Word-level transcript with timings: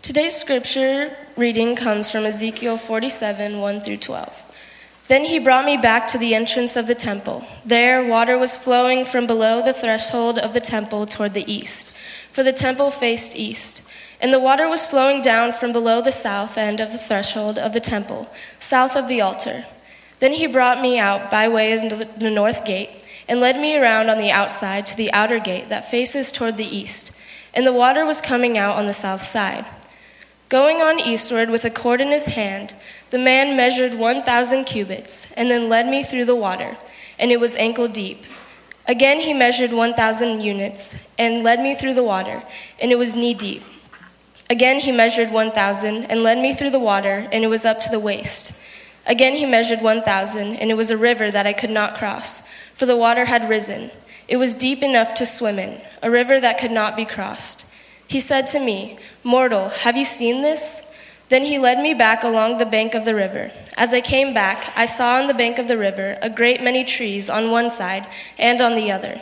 Today's 0.00 0.36
scripture 0.36 1.14
reading 1.36 1.74
comes 1.74 2.08
from 2.08 2.24
Ezekiel 2.24 2.76
47 2.76 3.60
1 3.60 3.80
through 3.80 3.96
12. 3.96 4.42
Then 5.08 5.24
he 5.24 5.40
brought 5.40 5.64
me 5.64 5.76
back 5.76 6.06
to 6.08 6.18
the 6.18 6.36
entrance 6.36 6.76
of 6.76 6.86
the 6.86 6.94
temple. 6.94 7.44
There, 7.64 8.06
water 8.06 8.38
was 8.38 8.56
flowing 8.56 9.04
from 9.04 9.26
below 9.26 9.60
the 9.60 9.72
threshold 9.72 10.38
of 10.38 10.54
the 10.54 10.60
temple 10.60 11.04
toward 11.04 11.34
the 11.34 11.50
east, 11.52 11.98
for 12.30 12.44
the 12.44 12.52
temple 12.52 12.92
faced 12.92 13.36
east. 13.36 13.82
And 14.20 14.32
the 14.32 14.38
water 14.38 14.68
was 14.68 14.86
flowing 14.86 15.20
down 15.20 15.52
from 15.52 15.72
below 15.72 16.00
the 16.00 16.12
south 16.12 16.56
end 16.56 16.80
of 16.80 16.92
the 16.92 16.98
threshold 16.98 17.58
of 17.58 17.72
the 17.72 17.80
temple, 17.80 18.30
south 18.60 18.96
of 18.96 19.08
the 19.08 19.20
altar. 19.20 19.66
Then 20.20 20.32
he 20.32 20.46
brought 20.46 20.80
me 20.80 20.98
out 20.98 21.28
by 21.28 21.48
way 21.48 21.72
of 21.72 22.20
the 22.20 22.30
north 22.30 22.64
gate, 22.64 23.04
and 23.28 23.40
led 23.40 23.56
me 23.56 23.76
around 23.76 24.08
on 24.08 24.18
the 24.18 24.30
outside 24.30 24.86
to 24.86 24.96
the 24.96 25.12
outer 25.12 25.40
gate 25.40 25.68
that 25.68 25.90
faces 25.90 26.30
toward 26.30 26.56
the 26.56 26.76
east. 26.76 27.20
And 27.52 27.66
the 27.66 27.72
water 27.72 28.06
was 28.06 28.20
coming 28.20 28.56
out 28.56 28.76
on 28.76 28.86
the 28.86 28.94
south 28.94 29.22
side. 29.22 29.66
Going 30.48 30.80
on 30.80 30.98
eastward 30.98 31.50
with 31.50 31.66
a 31.66 31.70
cord 31.70 32.00
in 32.00 32.08
his 32.08 32.24
hand, 32.24 32.74
the 33.10 33.18
man 33.18 33.54
measured 33.54 33.92
1,000 33.92 34.64
cubits, 34.64 35.30
and 35.32 35.50
then 35.50 35.68
led 35.68 35.86
me 35.86 36.02
through 36.02 36.24
the 36.24 36.34
water, 36.34 36.78
and 37.18 37.30
it 37.30 37.38
was 37.38 37.54
ankle 37.56 37.86
deep. 37.86 38.24
Again 38.86 39.20
he 39.20 39.34
measured 39.34 39.74
1,000 39.74 40.40
units, 40.40 41.12
and 41.18 41.44
led 41.44 41.60
me 41.60 41.74
through 41.74 41.92
the 41.92 42.02
water, 42.02 42.42
and 42.80 42.90
it 42.90 42.96
was 42.96 43.14
knee 43.14 43.34
deep. 43.34 43.62
Again 44.48 44.80
he 44.80 44.90
measured 44.90 45.30
1,000, 45.30 46.04
and 46.04 46.22
led 46.22 46.38
me 46.38 46.54
through 46.54 46.70
the 46.70 46.78
water, 46.78 47.28
and 47.30 47.44
it 47.44 47.48
was 47.48 47.66
up 47.66 47.78
to 47.80 47.90
the 47.90 48.00
waist. 48.00 48.58
Again 49.04 49.36
he 49.36 49.44
measured 49.44 49.82
1,000, 49.82 50.56
and 50.56 50.70
it 50.70 50.78
was 50.78 50.90
a 50.90 50.96
river 50.96 51.30
that 51.30 51.46
I 51.46 51.52
could 51.52 51.68
not 51.68 51.94
cross, 51.94 52.48
for 52.72 52.86
the 52.86 52.96
water 52.96 53.26
had 53.26 53.50
risen. 53.50 53.90
It 54.28 54.38
was 54.38 54.54
deep 54.54 54.82
enough 54.82 55.12
to 55.16 55.26
swim 55.26 55.58
in, 55.58 55.82
a 56.02 56.10
river 56.10 56.40
that 56.40 56.56
could 56.56 56.72
not 56.72 56.96
be 56.96 57.04
crossed. 57.04 57.66
He 58.08 58.20
said 58.20 58.46
to 58.48 58.58
me, 58.58 58.98
Mortal, 59.22 59.68
have 59.68 59.96
you 59.96 60.04
seen 60.04 60.42
this? 60.42 60.96
Then 61.28 61.44
he 61.44 61.58
led 61.58 61.78
me 61.78 61.92
back 61.92 62.24
along 62.24 62.56
the 62.56 62.64
bank 62.64 62.94
of 62.94 63.04
the 63.04 63.14
river. 63.14 63.50
As 63.76 63.92
I 63.92 64.00
came 64.00 64.32
back, 64.32 64.72
I 64.74 64.86
saw 64.86 65.18
on 65.18 65.26
the 65.26 65.34
bank 65.34 65.58
of 65.58 65.68
the 65.68 65.76
river 65.76 66.16
a 66.22 66.30
great 66.30 66.62
many 66.62 66.84
trees 66.84 67.28
on 67.28 67.50
one 67.50 67.68
side 67.68 68.06
and 68.38 68.62
on 68.62 68.74
the 68.74 68.90
other. 68.90 69.20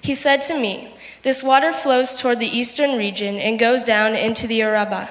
He 0.00 0.16
said 0.16 0.42
to 0.42 0.58
me, 0.58 0.92
This 1.22 1.44
water 1.44 1.72
flows 1.72 2.16
toward 2.16 2.40
the 2.40 2.58
eastern 2.58 2.98
region 2.98 3.36
and 3.36 3.56
goes 3.56 3.84
down 3.84 4.16
into 4.16 4.48
the 4.48 4.62
Arabah. 4.62 5.08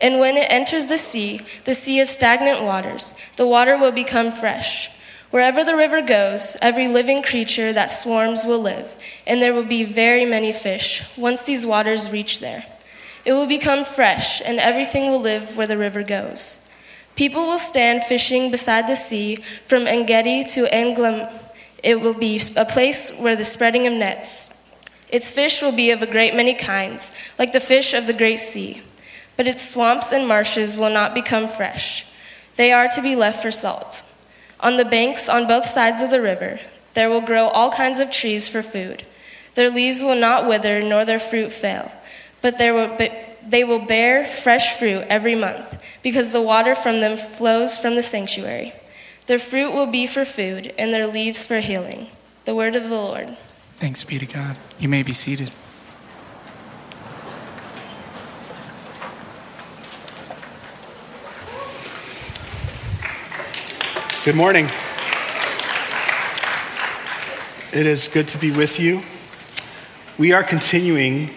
And 0.00 0.18
when 0.18 0.36
it 0.36 0.50
enters 0.50 0.86
the 0.86 0.98
sea, 0.98 1.42
the 1.64 1.76
sea 1.76 2.00
of 2.00 2.08
stagnant 2.08 2.60
waters, 2.62 3.16
the 3.36 3.46
water 3.46 3.78
will 3.78 3.92
become 3.92 4.32
fresh. 4.32 4.90
Wherever 5.34 5.64
the 5.64 5.74
river 5.74 6.00
goes, 6.00 6.56
every 6.62 6.86
living 6.86 7.20
creature 7.20 7.72
that 7.72 7.90
swarms 7.90 8.44
will 8.44 8.60
live, 8.60 8.96
and 9.26 9.42
there 9.42 9.52
will 9.52 9.64
be 9.64 9.82
very 9.82 10.24
many 10.24 10.52
fish 10.52 11.02
once 11.18 11.42
these 11.42 11.66
waters 11.66 12.12
reach 12.12 12.38
there. 12.38 12.64
It 13.24 13.32
will 13.32 13.48
become 13.48 13.84
fresh, 13.84 14.40
and 14.40 14.60
everything 14.60 15.10
will 15.10 15.20
live 15.20 15.56
where 15.56 15.66
the 15.66 15.76
river 15.76 16.04
goes. 16.04 16.70
People 17.16 17.46
will 17.46 17.58
stand 17.58 18.04
fishing 18.04 18.52
beside 18.52 18.86
the 18.86 18.94
sea 18.94 19.38
from 19.66 19.88
Engedi 19.88 20.44
to 20.50 20.66
Englam. 20.66 21.28
It 21.82 22.00
will 22.00 22.14
be 22.14 22.40
a 22.56 22.64
place 22.64 23.18
where 23.18 23.34
the 23.34 23.42
spreading 23.42 23.88
of 23.88 23.92
nets. 23.92 24.70
Its 25.08 25.32
fish 25.32 25.60
will 25.60 25.74
be 25.74 25.90
of 25.90 26.00
a 26.00 26.06
great 26.06 26.36
many 26.36 26.54
kinds, 26.54 27.10
like 27.40 27.50
the 27.50 27.58
fish 27.58 27.92
of 27.92 28.06
the 28.06 28.14
great 28.14 28.38
sea. 28.38 28.82
But 29.36 29.48
its 29.48 29.68
swamps 29.68 30.12
and 30.12 30.28
marshes 30.28 30.78
will 30.78 30.90
not 30.90 31.12
become 31.12 31.48
fresh. 31.48 32.06
They 32.54 32.70
are 32.70 32.86
to 32.86 33.02
be 33.02 33.16
left 33.16 33.42
for 33.42 33.50
salt. 33.50 34.04
On 34.64 34.76
the 34.76 34.84
banks 34.84 35.28
on 35.28 35.46
both 35.46 35.64
sides 35.64 36.02
of 36.02 36.10
the 36.10 36.20
river, 36.20 36.58
there 36.94 37.08
will 37.08 37.22
grow 37.22 37.44
all 37.44 37.70
kinds 37.70 38.00
of 38.00 38.10
trees 38.10 38.48
for 38.48 38.62
food. 38.62 39.04
Their 39.54 39.70
leaves 39.70 40.02
will 40.02 40.16
not 40.16 40.48
wither, 40.48 40.82
nor 40.82 41.04
their 41.04 41.20
fruit 41.20 41.52
fail 41.52 41.92
but 42.44 42.58
will 42.58 42.94
be, 42.98 43.10
they 43.48 43.64
will 43.64 43.78
bear 43.78 44.26
fresh 44.26 44.78
fruit 44.78 45.02
every 45.08 45.34
month, 45.34 45.82
because 46.02 46.30
the 46.30 46.42
water 46.42 46.74
from 46.74 47.00
them 47.00 47.16
flows 47.16 47.78
from 47.78 47.94
the 47.94 48.02
sanctuary. 48.02 48.74
Their 49.28 49.38
fruit 49.38 49.72
will 49.72 49.86
be 49.86 50.06
for 50.06 50.26
food, 50.26 50.74
and 50.76 50.92
their 50.92 51.06
leaves 51.06 51.46
for 51.46 51.60
healing. 51.60 52.08
The 52.44 52.54
word 52.54 52.76
of 52.76 52.90
the 52.90 52.96
Lord. 52.96 53.38
Thanks 53.76 54.04
be 54.04 54.18
to 54.18 54.26
God. 54.26 54.56
You 54.78 54.90
may 54.90 55.02
be 55.02 55.14
seated. 55.14 55.52
Good 64.24 64.36
morning. 64.36 64.70
It 67.74 67.84
is 67.86 68.08
good 68.08 68.26
to 68.28 68.38
be 68.38 68.52
with 68.52 68.80
you. 68.80 69.02
We 70.16 70.32
are 70.32 70.42
continuing 70.42 71.28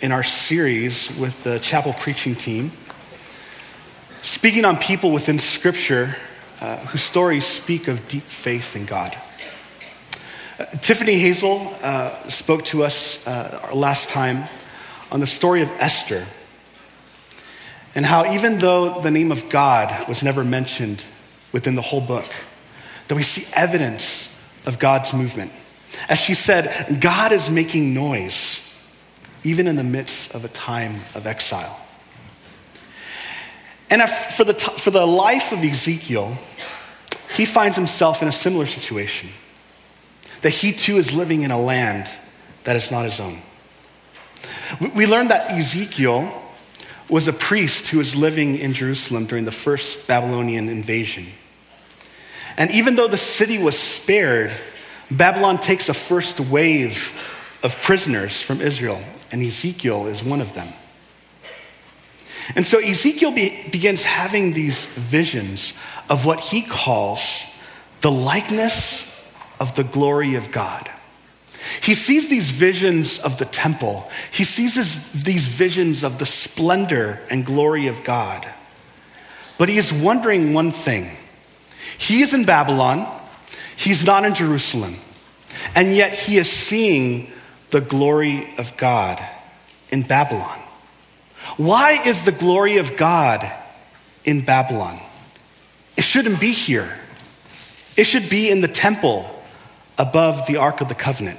in 0.00 0.10
our 0.10 0.22
series 0.22 1.14
with 1.18 1.44
the 1.44 1.58
chapel 1.58 1.92
preaching 1.92 2.34
team, 2.34 2.72
speaking 4.22 4.64
on 4.64 4.78
people 4.78 5.10
within 5.10 5.38
Scripture 5.38 6.16
uh, 6.62 6.78
whose 6.78 7.02
stories 7.02 7.44
speak 7.44 7.88
of 7.88 8.08
deep 8.08 8.22
faith 8.22 8.74
in 8.74 8.86
God. 8.86 9.14
Uh, 10.58 10.64
Tiffany 10.80 11.18
Hazel 11.18 11.76
uh, 11.82 12.26
spoke 12.30 12.64
to 12.64 12.84
us 12.84 13.26
uh, 13.26 13.68
last 13.74 14.08
time 14.08 14.48
on 15.12 15.20
the 15.20 15.26
story 15.26 15.60
of 15.60 15.68
Esther 15.72 16.24
and 17.94 18.06
how, 18.06 18.32
even 18.32 18.60
though 18.60 19.02
the 19.02 19.10
name 19.10 19.30
of 19.30 19.50
God 19.50 20.08
was 20.08 20.22
never 20.22 20.42
mentioned 20.42 21.04
within 21.52 21.74
the 21.74 21.82
whole 21.82 22.00
book, 22.00 22.26
that 23.08 23.14
we 23.14 23.22
see 23.22 23.50
evidence 23.56 24.44
of 24.66 24.78
God's 24.78 25.12
movement. 25.12 25.52
As 26.08 26.18
she 26.18 26.34
said, 26.34 27.00
God 27.00 27.32
is 27.32 27.50
making 27.50 27.94
noise 27.94 28.66
even 29.42 29.66
in 29.66 29.76
the 29.76 29.84
midst 29.84 30.34
of 30.34 30.44
a 30.44 30.48
time 30.48 30.96
of 31.14 31.26
exile. 31.26 31.80
And 33.88 34.02
for 34.08 34.44
the, 34.44 34.54
for 34.54 34.90
the 34.90 35.04
life 35.04 35.52
of 35.52 35.64
Ezekiel, 35.64 36.36
he 37.34 37.44
finds 37.44 37.76
himself 37.76 38.22
in 38.22 38.28
a 38.28 38.32
similar 38.32 38.66
situation 38.66 39.30
that 40.42 40.50
he 40.50 40.72
too 40.72 40.96
is 40.96 41.12
living 41.12 41.42
in 41.42 41.50
a 41.50 41.60
land 41.60 42.10
that 42.64 42.76
is 42.76 42.90
not 42.90 43.04
his 43.04 43.18
own. 43.18 43.38
We 44.94 45.06
learned 45.06 45.30
that 45.30 45.50
Ezekiel 45.50 46.39
was 47.10 47.28
a 47.28 47.32
priest 47.32 47.88
who 47.88 47.98
was 47.98 48.14
living 48.14 48.56
in 48.56 48.72
Jerusalem 48.72 49.26
during 49.26 49.44
the 49.44 49.52
first 49.52 50.06
Babylonian 50.06 50.68
invasion. 50.68 51.26
And 52.56 52.70
even 52.70 52.96
though 52.96 53.08
the 53.08 53.16
city 53.16 53.58
was 53.58 53.78
spared, 53.78 54.52
Babylon 55.10 55.58
takes 55.58 55.88
a 55.88 55.94
first 55.94 56.40
wave 56.40 57.58
of 57.62 57.80
prisoners 57.80 58.40
from 58.40 58.60
Israel 58.60 59.02
and 59.32 59.42
Ezekiel 59.42 60.06
is 60.06 60.22
one 60.22 60.40
of 60.40 60.54
them. 60.54 60.68
And 62.56 62.66
so 62.66 62.78
Ezekiel 62.78 63.30
be, 63.30 63.64
begins 63.70 64.04
having 64.04 64.52
these 64.52 64.86
visions 64.86 65.72
of 66.08 66.26
what 66.26 66.40
he 66.40 66.62
calls 66.62 67.42
the 68.00 68.10
likeness 68.10 69.28
of 69.60 69.76
the 69.76 69.84
glory 69.84 70.34
of 70.34 70.50
God. 70.50 70.90
He 71.82 71.94
sees 71.94 72.28
these 72.28 72.50
visions 72.50 73.18
of 73.18 73.38
the 73.38 73.44
temple. 73.44 74.10
He 74.30 74.44
sees 74.44 74.74
his, 74.74 75.12
these 75.12 75.46
visions 75.46 76.02
of 76.02 76.18
the 76.18 76.26
splendor 76.26 77.20
and 77.30 77.44
glory 77.44 77.86
of 77.86 78.02
God. 78.04 78.46
But 79.58 79.68
he 79.68 79.76
is 79.76 79.92
wondering 79.92 80.54
one 80.54 80.70
thing. 80.72 81.10
He 81.98 82.22
is 82.22 82.32
in 82.32 82.44
Babylon, 82.44 83.06
he's 83.76 84.04
not 84.06 84.24
in 84.24 84.34
Jerusalem, 84.34 84.96
and 85.74 85.94
yet 85.94 86.14
he 86.14 86.38
is 86.38 86.50
seeing 86.50 87.30
the 87.70 87.80
glory 87.80 88.52
of 88.58 88.76
God 88.76 89.22
in 89.90 90.02
Babylon? 90.02 90.58
Why 91.56 91.92
is 92.06 92.24
the 92.24 92.32
glory 92.32 92.76
of 92.76 92.96
God 92.96 93.50
in 94.24 94.44
Babylon? 94.44 94.98
It 95.96 96.02
shouldn't 96.02 96.40
be 96.40 96.52
here. 96.52 96.98
It 97.96 98.04
should 98.04 98.30
be 98.30 98.50
in 98.50 98.60
the 98.60 98.68
temple 98.68 99.28
above 99.98 100.46
the 100.46 100.56
Ark 100.56 100.80
of 100.80 100.88
the 100.88 100.94
Covenant. 100.94 101.38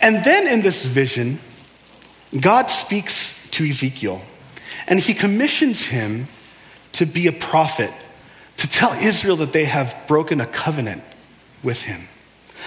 And 0.00 0.24
then 0.24 0.46
in 0.46 0.62
this 0.62 0.84
vision, 0.84 1.38
God 2.38 2.70
speaks 2.70 3.48
to 3.52 3.66
Ezekiel 3.66 4.22
and 4.86 4.98
he 4.98 5.14
commissions 5.14 5.86
him 5.86 6.26
to 6.92 7.06
be 7.06 7.26
a 7.26 7.32
prophet, 7.32 7.92
to 8.58 8.68
tell 8.68 8.92
Israel 8.92 9.36
that 9.36 9.52
they 9.52 9.64
have 9.64 9.96
broken 10.06 10.40
a 10.40 10.46
covenant 10.46 11.02
with 11.62 11.82
him 11.82 12.08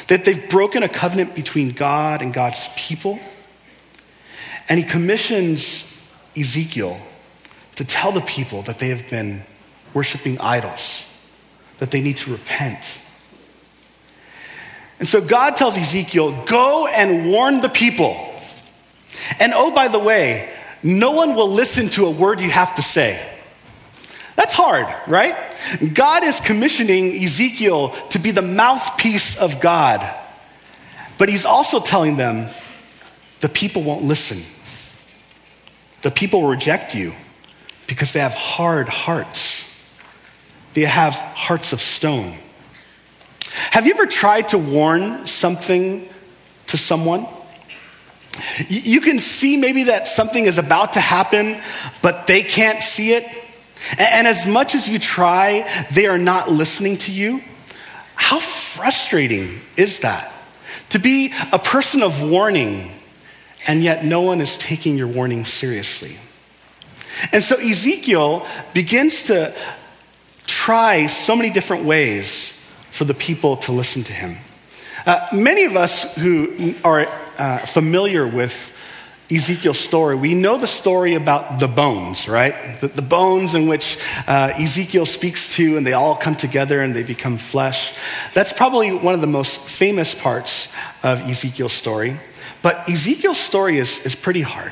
that 0.08 0.26
they've 0.26 0.50
broken 0.50 0.84
a 0.84 0.90
covenant 0.90 1.36
between 1.36 1.72
God 1.72 2.22
and 2.22 2.34
God's 2.34 2.70
people. 2.76 3.20
And 4.70 4.80
he 4.80 4.86
commissions 4.86 5.92
Ezekiel 6.38 6.98
to 7.76 7.86
tell 7.86 8.12
the 8.12 8.22
people 8.22 8.62
that 8.64 8.80
they 8.80 8.90
have 8.90 9.10
been 9.10 9.44
worshiping 9.94 10.40
idols, 10.40 11.04
that 11.80 11.92
they 11.92 12.02
need 12.02 12.18
to 12.18 12.32
repent. 12.32 13.02
And 15.00 15.08
so 15.08 15.22
God 15.22 15.56
tells 15.56 15.78
Ezekiel, 15.78 16.46
Go 16.46 16.88
and 16.88 17.30
warn 17.32 17.62
the 17.62 17.70
people. 17.70 18.18
And 19.40 19.54
oh, 19.56 19.72
by 19.74 19.88
the 19.88 20.00
way, 20.00 20.50
no 20.84 21.12
one 21.12 21.36
will 21.36 21.50
listen 21.50 21.90
to 21.90 22.06
a 22.06 22.12
word 22.12 22.40
you 22.40 22.52
have 22.52 22.76
to 22.76 22.82
say. 22.82 23.32
That's 24.36 24.54
hard, 24.54 24.86
right? 25.08 25.36
God 25.94 26.24
is 26.24 26.40
commissioning 26.40 27.16
Ezekiel 27.24 27.90
to 28.10 28.20
be 28.20 28.32
the 28.32 28.42
mouthpiece 28.42 29.38
of 29.38 29.62
God. 29.62 30.08
But 31.18 31.30
he's 31.30 31.46
also 31.46 31.80
telling 31.80 32.18
them 32.18 32.50
the 33.40 33.50
people 33.50 33.84
won't 33.84 34.04
listen. 34.04 34.38
the 36.02 36.12
people 36.12 36.48
reject 36.48 36.94
you 36.94 37.14
because 37.88 38.14
they 38.14 38.20
have 38.20 38.34
hard 38.34 38.90
hearts. 38.90 39.64
They 40.74 40.82
have 40.82 41.14
hearts 41.14 41.74
of 41.74 41.82
stone. 41.82 42.38
Have 43.72 43.86
you 43.86 43.94
ever 43.94 44.06
tried 44.06 44.50
to 44.50 44.58
warn 44.58 45.28
something 45.28 46.08
to 46.68 46.78
someone? 46.78 47.26
You 48.68 49.02
can 49.02 49.20
see 49.20 49.56
maybe 49.56 49.84
that 49.84 50.08
something 50.08 50.46
is 50.46 50.58
about 50.58 50.94
to 50.94 51.00
happen, 51.00 51.62
but 52.02 52.28
they 52.28 52.44
can't 52.44 52.84
see 52.84 53.14
it. 53.14 53.26
And 53.98 54.28
as 54.28 54.46
much 54.46 54.76
as 54.76 54.90
you 54.90 55.00
try, 55.00 55.86
they 55.92 56.08
are 56.08 56.18
not 56.18 56.52
listening 56.52 56.98
to 57.00 57.12
you. 57.12 57.42
How 58.16 58.40
frustrating 58.40 59.62
is 59.78 60.02
that? 60.02 60.32
To 60.90 61.00
be 61.00 61.34
a 61.52 61.60
person 61.60 62.02
of 62.02 62.22
warning, 62.30 62.92
and 63.68 63.84
yet 63.84 64.04
no 64.04 64.22
one 64.22 64.42
is 64.42 64.58
taking 64.58 64.98
your 64.98 65.08
warning 65.08 65.46
seriously. 65.46 66.18
And 67.32 67.44
so 67.44 67.56
Ezekiel 67.56 68.46
begins 68.74 69.24
to 69.24 69.56
try 70.46 71.08
so 71.08 71.36
many 71.36 71.50
different 71.50 71.86
ways 71.86 72.55
for 72.96 73.04
the 73.04 73.14
people 73.14 73.58
to 73.58 73.74
listen 73.74 74.04
to 74.04 74.14
him. 74.14 74.38
Uh, 75.06 75.28
many 75.34 75.66
of 75.66 75.76
us 75.76 76.16
who 76.16 76.74
are 76.82 77.06
uh, 77.38 77.58
familiar 77.60 78.26
with 78.26 78.72
Ezekiel's 79.30 79.80
story, 79.80 80.16
we 80.16 80.34
know 80.34 80.58
the 80.58 80.66
story 80.66 81.16
about 81.16 81.60
the 81.60 81.68
bones, 81.68 82.30
right? 82.30 82.80
The, 82.80 82.88
the 82.88 83.02
bones 83.02 83.54
in 83.54 83.68
which 83.68 83.98
uh, 84.28 84.54
Ezekiel 84.58 85.06
speaks 85.06 85.54
to, 85.56 85.76
and 85.76 85.86
they 85.86 85.92
all 85.92 86.16
come 86.16 86.38
together 86.38 86.82
and 86.82 86.96
they 86.96 87.04
become 87.04 87.38
flesh. 87.38 87.94
That's 88.34 88.54
probably 88.54 88.94
one 88.94 89.14
of 89.14 89.20
the 89.20 89.28
most 89.28 89.60
famous 89.60 90.14
parts 90.14 90.70
of 91.04 91.20
Ezekiel's 91.30 91.74
story. 91.74 92.18
But 92.62 92.90
Ezekiel's 92.90 93.40
story 93.40 93.78
is, 93.78 94.00
is 94.06 94.16
pretty 94.16 94.42
hard. 94.42 94.72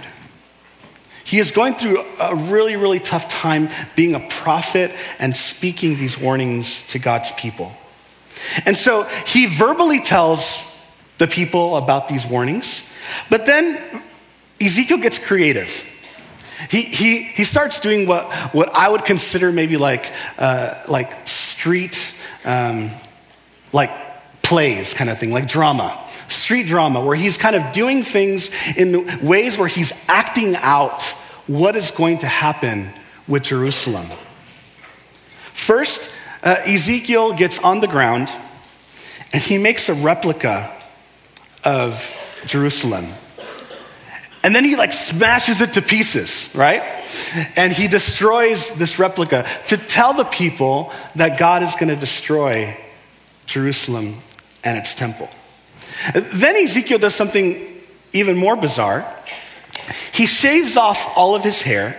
He 1.26 1.40
is 1.40 1.52
going 1.52 1.74
through 1.74 2.06
a 2.22 2.36
really, 2.36 2.78
really 2.78 3.00
tough 3.00 3.28
time 3.28 3.68
being 3.98 4.16
a 4.16 4.22
prophet 4.30 4.96
and 5.20 5.36
speaking 5.36 5.98
these 5.98 6.18
warnings 6.18 6.88
to 6.88 7.00
God's 7.00 7.34
people. 7.34 7.74
And 8.66 8.78
so 8.78 9.04
he 9.26 9.46
verbally 9.46 10.00
tells 10.00 10.70
the 11.18 11.28
people 11.28 11.78
about 11.78 12.08
these 12.08 12.26
warnings, 12.26 12.90
but 13.30 13.46
then 13.46 13.80
Ezekiel 14.62 14.98
gets 14.98 15.18
creative. 15.20 15.86
He, 16.70 16.82
he, 16.82 17.24
he 17.24 17.44
starts 17.44 17.80
doing 17.80 18.08
what, 18.08 18.32
what 18.54 18.74
I 18.74 18.88
would 18.88 19.06
consider 19.06 19.52
maybe 19.52 19.78
like, 19.78 20.12
uh, 20.38 20.76
like 20.88 21.28
street, 21.28 22.14
um, 22.46 22.92
like 23.74 23.92
plays 24.42 24.94
kind 24.94 25.10
of 25.10 25.18
thing, 25.18 25.32
like 25.32 25.48
drama, 25.48 26.00
street 26.30 26.68
drama, 26.68 27.04
where 27.04 27.16
he's 27.16 27.38
kind 27.38 27.56
of 27.56 27.74
doing 27.74 28.04
things 28.04 28.50
in 28.76 29.26
ways 29.26 29.58
where 29.58 29.68
he's 29.68 30.08
acting 30.08 30.56
out 30.56 31.02
what 31.48 31.76
is 31.76 31.92
going 31.92 32.20
to 32.20 32.28
happen 32.28 32.90
with 33.28 33.44
Jerusalem. 33.44 34.06
First, 35.54 36.12
uh, 36.44 36.58
Ezekiel 36.66 37.34
gets 37.34 37.60
on 37.60 37.80
the 37.80 37.88
ground 37.88 38.32
and 39.34 39.42
he 39.42 39.58
makes 39.58 39.90
a 39.90 39.94
replica 39.96 40.72
of 41.64 42.16
Jerusalem. 42.46 43.08
And 44.44 44.54
then 44.54 44.66
he 44.66 44.76
like 44.76 44.92
smashes 44.92 45.62
it 45.62 45.74
to 45.74 45.82
pieces, 45.82 46.54
right? 46.56 46.82
And 47.56 47.72
he 47.72 47.88
destroys 47.88 48.72
this 48.72 49.00
replica 49.00 49.48
to 49.68 49.78
tell 49.78 50.14
the 50.14 50.26
people 50.26 50.92
that 51.16 51.40
God 51.40 51.64
is 51.64 51.76
going 51.76 51.88
to 51.90 51.96
destroy 51.96 52.78
Jerusalem 53.46 54.16
and 54.64 54.78
its 54.78 54.96
temple. 54.96 55.30
Then 56.14 56.56
Ezekiel 56.58 57.00
does 57.00 57.16
something 57.16 57.82
even 58.12 58.38
more 58.38 58.56
bizarre. 58.56 59.06
He 60.12 60.26
shaves 60.26 60.78
off 60.78 61.18
all 61.18 61.36
of 61.36 61.44
his 61.44 61.62
hair, 61.62 61.98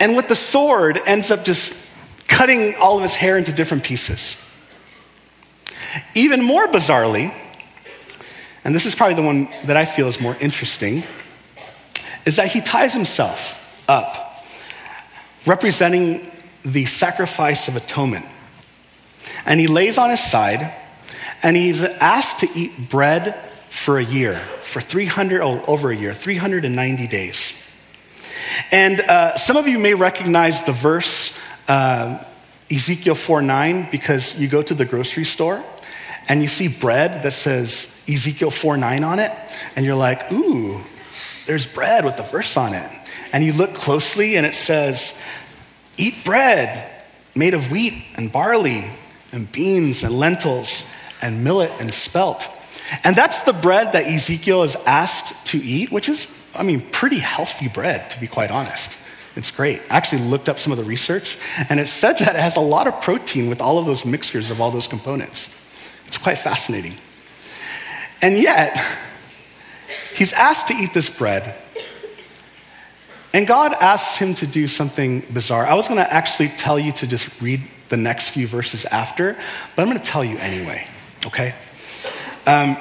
and 0.00 0.16
with 0.16 0.28
the 0.28 0.34
sword 0.34 1.00
ends 1.06 1.30
up 1.30 1.44
just 1.44 1.74
cutting 2.28 2.74
all 2.76 2.96
of 2.96 3.02
his 3.02 3.14
hair 3.14 3.36
into 3.36 3.52
different 3.52 3.84
pieces. 3.84 4.51
Even 6.14 6.42
more 6.42 6.68
bizarrely, 6.68 7.34
and 8.64 8.74
this 8.74 8.86
is 8.86 8.94
probably 8.94 9.16
the 9.16 9.22
one 9.22 9.48
that 9.64 9.76
I 9.76 9.84
feel 9.84 10.06
is 10.08 10.20
more 10.20 10.36
interesting, 10.40 11.02
is 12.24 12.36
that 12.36 12.48
he 12.48 12.60
ties 12.60 12.94
himself 12.94 13.84
up, 13.88 14.44
representing 15.46 16.30
the 16.64 16.86
sacrifice 16.86 17.68
of 17.68 17.76
atonement. 17.76 18.26
And 19.44 19.58
he 19.58 19.66
lays 19.66 19.98
on 19.98 20.10
his 20.10 20.20
side, 20.20 20.72
and 21.42 21.56
he's 21.56 21.82
asked 21.82 22.38
to 22.40 22.48
eat 22.54 22.88
bread 22.88 23.34
for 23.70 23.98
a 23.98 24.04
year, 24.04 24.38
for 24.62 24.80
300, 24.80 25.40
oh, 25.40 25.64
over 25.66 25.90
a 25.90 25.96
year, 25.96 26.14
390 26.14 27.06
days. 27.08 27.54
And 28.70 29.00
uh, 29.00 29.36
some 29.36 29.56
of 29.56 29.66
you 29.66 29.78
may 29.78 29.94
recognize 29.94 30.62
the 30.62 30.72
verse 30.72 31.36
uh, 31.68 32.22
Ezekiel 32.70 33.14
4 33.14 33.42
9 33.42 33.88
because 33.90 34.38
you 34.38 34.46
go 34.46 34.62
to 34.62 34.74
the 34.74 34.84
grocery 34.84 35.24
store 35.24 35.64
and 36.28 36.42
you 36.42 36.48
see 36.48 36.68
bread 36.68 37.22
that 37.22 37.32
says 37.32 38.02
Ezekiel 38.08 38.50
4 38.50 38.76
9 38.76 39.04
on 39.04 39.18
it, 39.18 39.32
and 39.76 39.84
you're 39.84 39.94
like, 39.94 40.30
ooh, 40.32 40.80
there's 41.46 41.66
bread 41.66 42.04
with 42.04 42.16
the 42.16 42.22
verse 42.22 42.56
on 42.56 42.74
it. 42.74 42.90
And 43.32 43.42
you 43.44 43.52
look 43.52 43.74
closely 43.74 44.36
and 44.36 44.46
it 44.46 44.54
says, 44.54 45.20
Eat 45.96 46.24
bread 46.24 46.90
made 47.34 47.54
of 47.54 47.70
wheat 47.70 48.04
and 48.16 48.30
barley 48.30 48.84
and 49.32 49.50
beans 49.50 50.02
and 50.04 50.18
lentils 50.18 50.90
and 51.20 51.44
millet 51.44 51.70
and 51.80 51.92
spelt. 51.92 52.48
And 53.04 53.16
that's 53.16 53.40
the 53.40 53.52
bread 53.52 53.92
that 53.92 54.06
Ezekiel 54.06 54.64
is 54.64 54.76
asked 54.86 55.46
to 55.48 55.58
eat, 55.58 55.90
which 55.90 56.08
is, 56.08 56.26
I 56.54 56.62
mean, 56.62 56.82
pretty 56.90 57.18
healthy 57.18 57.68
bread, 57.68 58.10
to 58.10 58.20
be 58.20 58.26
quite 58.26 58.50
honest. 58.50 58.98
It's 59.34 59.50
great. 59.50 59.80
I 59.90 59.96
actually 59.96 60.22
looked 60.22 60.50
up 60.50 60.58
some 60.58 60.72
of 60.72 60.78
the 60.78 60.84
research, 60.84 61.38
and 61.70 61.80
it 61.80 61.88
said 61.88 62.18
that 62.18 62.36
it 62.36 62.40
has 62.40 62.56
a 62.56 62.60
lot 62.60 62.86
of 62.86 63.00
protein 63.00 63.48
with 63.48 63.62
all 63.62 63.78
of 63.78 63.86
those 63.86 64.04
mixtures 64.04 64.50
of 64.50 64.60
all 64.60 64.70
those 64.70 64.86
components. 64.86 65.61
It's 66.12 66.18
quite 66.18 66.36
fascinating. 66.36 66.92
And 68.20 68.36
yet, 68.36 68.76
he's 70.14 70.34
asked 70.34 70.68
to 70.68 70.74
eat 70.74 70.92
this 70.92 71.08
bread. 71.08 71.56
And 73.32 73.46
God 73.46 73.72
asks 73.72 74.18
him 74.18 74.34
to 74.34 74.46
do 74.46 74.68
something 74.68 75.20
bizarre. 75.32 75.66
I 75.66 75.72
was 75.72 75.88
going 75.88 76.04
to 76.04 76.12
actually 76.12 76.50
tell 76.50 76.78
you 76.78 76.92
to 76.92 77.06
just 77.06 77.40
read 77.40 77.62
the 77.88 77.96
next 77.96 78.28
few 78.28 78.46
verses 78.46 78.84
after, 78.84 79.38
but 79.74 79.80
I'm 79.80 79.88
going 79.88 79.98
to 79.98 80.04
tell 80.04 80.22
you 80.22 80.36
anyway, 80.36 80.86
okay? 81.24 81.54
Um, 82.46 82.76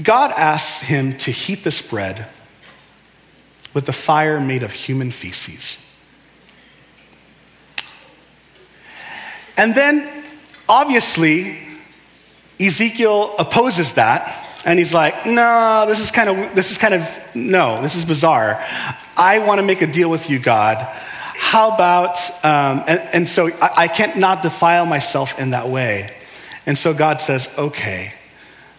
God 0.00 0.30
asks 0.30 0.82
him 0.82 1.18
to 1.18 1.32
heat 1.32 1.64
this 1.64 1.82
bread 1.82 2.28
with 3.74 3.88
a 3.88 3.92
fire 3.92 4.40
made 4.40 4.62
of 4.62 4.70
human 4.70 5.10
feces. 5.10 5.82
And 9.56 9.74
then, 9.74 10.24
obviously, 10.68 11.65
Ezekiel 12.58 13.34
opposes 13.38 13.94
that 13.94 14.46
and 14.66 14.80
he's 14.80 14.92
like, 14.92 15.26
no, 15.26 15.84
this 15.86 16.00
is 16.00 16.10
kind 16.10 16.28
of, 16.28 16.54
this 16.56 16.72
is 16.72 16.76
kind 16.78 16.92
of, 16.92 17.20
no, 17.36 17.80
this 17.82 17.94
is 17.94 18.04
bizarre. 18.04 18.60
I 19.16 19.38
want 19.38 19.60
to 19.60 19.66
make 19.66 19.80
a 19.80 19.86
deal 19.86 20.10
with 20.10 20.28
you, 20.28 20.40
God. 20.40 20.78
How 20.78 21.70
about, 21.70 22.16
um, 22.44 22.82
and, 22.88 23.00
and, 23.12 23.28
so 23.28 23.46
I, 23.62 23.70
I 23.76 23.88
can't 23.88 24.16
not 24.16 24.42
defile 24.42 24.84
myself 24.84 25.38
in 25.38 25.50
that 25.50 25.68
way. 25.68 26.16
And 26.66 26.76
so 26.76 26.92
God 26.92 27.20
says, 27.20 27.48
okay, 27.56 28.12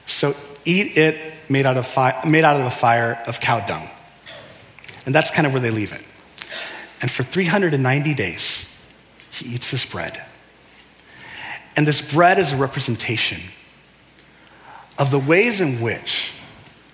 so 0.08 0.36
eat 0.66 0.98
it 0.98 1.34
made 1.50 1.66
out 1.66 1.78
of, 1.78 1.88
fi- 1.88 2.22
made 2.28 2.44
out 2.44 2.60
of 2.60 2.66
a 2.66 2.72
fire 2.72 3.24
of 3.26 3.40
cow 3.40 3.66
dung. 3.66 3.88
And 5.06 5.16
that's 5.16 5.32
kind 5.32 5.48
of 5.48 5.54
where 5.54 5.62
they 5.62 5.72
leave 5.72 5.94
it. 5.94 6.04
And 7.02 7.10
for 7.10 7.24
390 7.24 8.14
days, 8.14 8.78
he 9.32 9.56
eats 9.56 9.72
this 9.72 9.86
bread. 9.86 10.22
And 11.78 11.88
this 11.88 12.02
bread 12.02 12.40
is 12.40 12.52
a 12.52 12.58
representation 12.58 13.40
of 14.98 15.12
the 15.12 15.20
ways 15.20 15.62
in 15.62 15.82
which 15.82 16.34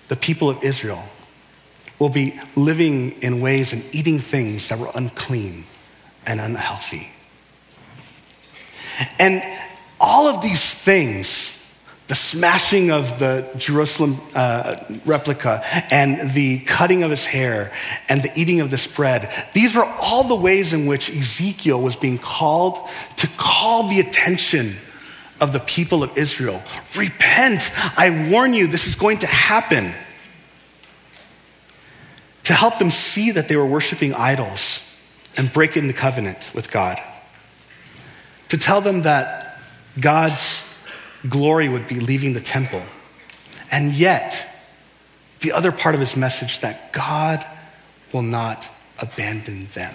the 0.08 0.16
people 0.16 0.50
of 0.50 0.62
Israel 0.62 1.04
will 1.98 2.08
be 2.08 2.38
living 2.56 3.12
in 3.22 3.40
ways 3.40 3.72
and 3.72 3.82
eating 3.94 4.18
things 4.18 4.68
that 4.68 4.78
were 4.78 4.90
unclean 4.94 5.64
and 6.26 6.40
unhealthy. 6.40 7.10
And 9.18 9.42
all 10.00 10.26
of 10.26 10.42
these 10.42 10.72
things, 10.74 11.50
the 12.08 12.14
smashing 12.14 12.90
of 12.90 13.18
the 13.18 13.48
Jerusalem 13.56 14.20
uh, 14.34 14.76
replica 15.06 15.62
and 15.90 16.30
the 16.32 16.60
cutting 16.60 17.02
of 17.02 17.10
his 17.10 17.26
hair 17.26 17.72
and 18.08 18.22
the 18.22 18.30
eating 18.38 18.60
of 18.60 18.70
this 18.70 18.86
bread, 18.86 19.32
these 19.54 19.74
were 19.74 19.84
all 19.84 20.24
the 20.24 20.34
ways 20.34 20.72
in 20.72 20.86
which 20.86 21.08
Ezekiel 21.10 21.80
was 21.80 21.96
being 21.96 22.18
called 22.18 22.78
to 23.16 23.28
call 23.36 23.88
the 23.88 24.00
attention 24.00 24.76
of 25.44 25.52
the 25.52 25.60
people 25.60 26.02
of 26.02 26.16
Israel. 26.16 26.62
Repent. 26.96 27.70
I 27.98 28.30
warn 28.30 28.54
you, 28.54 28.66
this 28.66 28.86
is 28.86 28.94
going 28.94 29.18
to 29.18 29.26
happen. 29.26 29.94
To 32.44 32.54
help 32.54 32.78
them 32.78 32.90
see 32.90 33.30
that 33.30 33.48
they 33.48 33.56
were 33.56 33.66
worshiping 33.66 34.14
idols 34.14 34.80
and 35.36 35.52
breaking 35.52 35.86
the 35.86 35.92
covenant 35.92 36.50
with 36.54 36.72
God. 36.72 36.98
To 38.48 38.56
tell 38.56 38.80
them 38.80 39.02
that 39.02 39.60
God's 40.00 40.62
glory 41.28 41.68
would 41.68 41.88
be 41.88 42.00
leaving 42.00 42.32
the 42.32 42.40
temple. 42.40 42.82
And 43.70 43.92
yet, 43.92 44.48
the 45.40 45.52
other 45.52 45.72
part 45.72 45.94
of 45.94 46.00
his 46.00 46.16
message 46.16 46.60
that 46.60 46.92
God 46.92 47.44
will 48.12 48.22
not 48.22 48.68
abandon 48.98 49.68
them. 49.74 49.94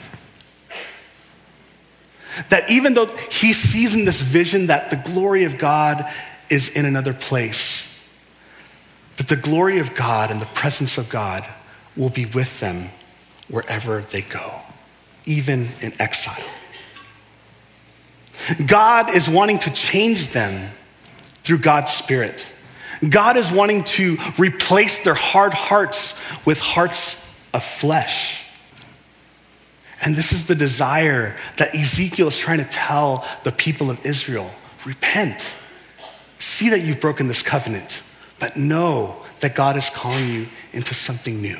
That 2.47 2.69
even 2.69 2.93
though 2.93 3.07
he 3.29 3.51
sees 3.51 3.93
in 3.93 4.05
this 4.05 4.21
vision 4.21 4.67
that 4.67 4.89
the 4.89 4.95
glory 4.95 5.43
of 5.43 5.57
God 5.57 6.09
is 6.49 6.69
in 6.69 6.85
another 6.85 7.13
place, 7.13 7.85
that 9.17 9.27
the 9.27 9.35
glory 9.35 9.79
of 9.79 9.93
God 9.93 10.31
and 10.31 10.41
the 10.41 10.45
presence 10.47 10.97
of 10.97 11.09
God 11.09 11.45
will 11.97 12.09
be 12.09 12.25
with 12.25 12.61
them 12.61 12.89
wherever 13.49 13.99
they 14.01 14.21
go, 14.21 14.61
even 15.25 15.67
in 15.81 15.93
exile. 15.99 16.45
God 18.65 19.13
is 19.13 19.27
wanting 19.27 19.59
to 19.59 19.71
change 19.71 20.29
them 20.29 20.71
through 21.43 21.59
God's 21.59 21.91
Spirit. 21.91 22.47
God 23.07 23.37
is 23.37 23.51
wanting 23.51 23.83
to 23.85 24.17
replace 24.37 25.03
their 25.03 25.13
hard 25.13 25.53
hearts 25.53 26.19
with 26.45 26.59
hearts 26.59 27.25
of 27.53 27.63
flesh. 27.63 28.45
And 30.01 30.15
this 30.15 30.31
is 30.31 30.47
the 30.47 30.55
desire 30.55 31.35
that 31.57 31.75
Ezekiel 31.75 32.27
is 32.27 32.37
trying 32.37 32.59
to 32.59 32.69
tell 32.69 33.27
the 33.43 33.51
people 33.51 33.89
of 33.89 34.05
Israel 34.05 34.49
repent. 34.85 35.53
See 36.39 36.69
that 36.69 36.81
you've 36.81 37.01
broken 37.01 37.27
this 37.27 37.41
covenant, 37.41 38.01
but 38.39 38.55
know 38.55 39.17
that 39.41 39.55
God 39.55 39.75
is 39.75 39.89
calling 39.89 40.29
you 40.29 40.47
into 40.71 40.93
something 40.93 41.41
new. 41.41 41.57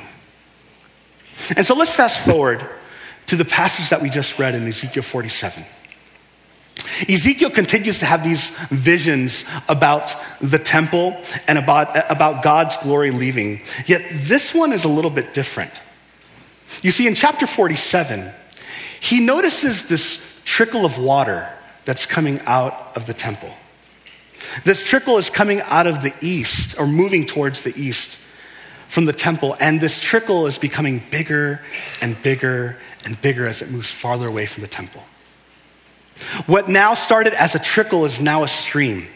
And 1.56 1.66
so 1.66 1.74
let's 1.74 1.92
fast 1.92 2.20
forward 2.20 2.66
to 3.26 3.36
the 3.36 3.44
passage 3.44 3.90
that 3.90 4.02
we 4.02 4.10
just 4.10 4.38
read 4.38 4.54
in 4.54 4.66
Ezekiel 4.66 5.02
47. 5.02 5.64
Ezekiel 7.08 7.50
continues 7.50 7.98
to 8.00 8.06
have 8.06 8.24
these 8.24 8.50
visions 8.70 9.44
about 9.68 10.14
the 10.40 10.58
temple 10.58 11.16
and 11.46 11.58
about, 11.58 12.10
about 12.10 12.42
God's 12.42 12.76
glory 12.78 13.10
leaving. 13.10 13.60
Yet 13.86 14.02
this 14.10 14.54
one 14.54 14.72
is 14.72 14.84
a 14.84 14.88
little 14.88 15.10
bit 15.10 15.34
different. 15.34 15.72
You 16.82 16.90
see, 16.90 17.06
in 17.06 17.14
chapter 17.14 17.46
47, 17.46 18.30
he 19.00 19.20
notices 19.20 19.88
this 19.88 20.40
trickle 20.44 20.84
of 20.84 20.98
water 20.98 21.48
that's 21.84 22.06
coming 22.06 22.40
out 22.46 22.92
of 22.96 23.06
the 23.06 23.14
temple. 23.14 23.52
This 24.64 24.82
trickle 24.84 25.18
is 25.18 25.30
coming 25.30 25.60
out 25.62 25.86
of 25.86 26.02
the 26.02 26.14
east 26.20 26.78
or 26.78 26.86
moving 26.86 27.26
towards 27.26 27.62
the 27.62 27.74
east 27.76 28.18
from 28.88 29.04
the 29.04 29.12
temple, 29.12 29.56
and 29.60 29.80
this 29.80 30.00
trickle 30.00 30.46
is 30.46 30.58
becoming 30.58 31.02
bigger 31.10 31.60
and 32.00 32.20
bigger 32.22 32.76
and 33.04 33.20
bigger 33.20 33.46
as 33.46 33.62
it 33.62 33.70
moves 33.70 33.90
farther 33.90 34.26
away 34.26 34.46
from 34.46 34.62
the 34.62 34.68
temple. 34.68 35.02
What 36.46 36.68
now 36.68 36.94
started 36.94 37.32
as 37.34 37.54
a 37.54 37.58
trickle 37.58 38.04
is 38.04 38.20
now 38.20 38.42
a 38.42 38.48
stream. 38.48 39.06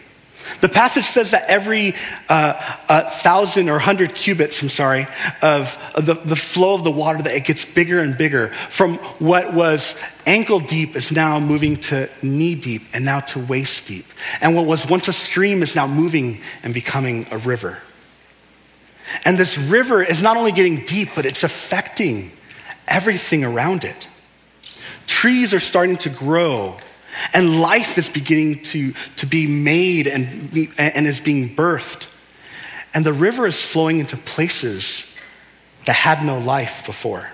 The 0.60 0.68
passage 0.68 1.06
says 1.06 1.32
that 1.32 1.44
every 1.48 1.94
uh, 2.28 3.08
thousand 3.08 3.68
or 3.68 3.78
hundred 3.78 4.14
cubits, 4.14 4.62
I'm 4.62 4.68
sorry, 4.68 5.06
of, 5.42 5.78
of 5.94 6.06
the, 6.06 6.14
the 6.14 6.36
flow 6.36 6.74
of 6.74 6.84
the 6.84 6.90
water, 6.90 7.22
that 7.22 7.34
it 7.34 7.44
gets 7.44 7.64
bigger 7.64 8.00
and 8.00 8.16
bigger. 8.16 8.48
From 8.70 8.96
what 9.18 9.52
was 9.54 10.00
ankle 10.26 10.60
deep 10.60 10.96
is 10.96 11.12
now 11.12 11.40
moving 11.40 11.76
to 11.76 12.08
knee 12.22 12.54
deep 12.54 12.82
and 12.92 13.04
now 13.04 13.20
to 13.20 13.38
waist 13.40 13.86
deep. 13.86 14.06
And 14.40 14.54
what 14.54 14.66
was 14.66 14.86
once 14.88 15.08
a 15.08 15.12
stream 15.12 15.62
is 15.62 15.74
now 15.74 15.86
moving 15.86 16.40
and 16.62 16.74
becoming 16.74 17.26
a 17.30 17.38
river. 17.38 17.78
And 19.24 19.38
this 19.38 19.58
river 19.58 20.02
is 20.02 20.22
not 20.22 20.36
only 20.36 20.52
getting 20.52 20.84
deep, 20.84 21.10
but 21.14 21.26
it's 21.26 21.44
affecting 21.44 22.32
everything 22.86 23.44
around 23.44 23.84
it. 23.84 24.08
Trees 25.06 25.52
are 25.52 25.60
starting 25.60 25.96
to 25.98 26.10
grow 26.10 26.76
and 27.32 27.60
life 27.60 27.98
is 27.98 28.08
beginning 28.08 28.62
to, 28.62 28.94
to 29.16 29.26
be 29.26 29.46
made 29.46 30.06
and, 30.06 30.50
and 30.78 31.06
is 31.06 31.20
being 31.20 31.54
birthed. 31.54 32.12
And 32.92 33.04
the 33.04 33.12
river 33.12 33.46
is 33.46 33.62
flowing 33.62 33.98
into 33.98 34.16
places 34.16 35.14
that 35.86 35.94
had 35.94 36.24
no 36.24 36.38
life 36.38 36.86
before. 36.86 37.30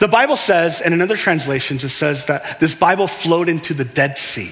The 0.00 0.08
Bible 0.08 0.36
says, 0.36 0.80
and 0.80 0.94
in 0.94 1.00
other 1.00 1.16
translations, 1.16 1.84
it 1.84 1.90
says 1.90 2.26
that 2.26 2.58
this 2.60 2.74
Bible 2.74 3.06
flowed 3.06 3.48
into 3.48 3.74
the 3.74 3.84
Dead 3.84 4.16
Sea. 4.16 4.50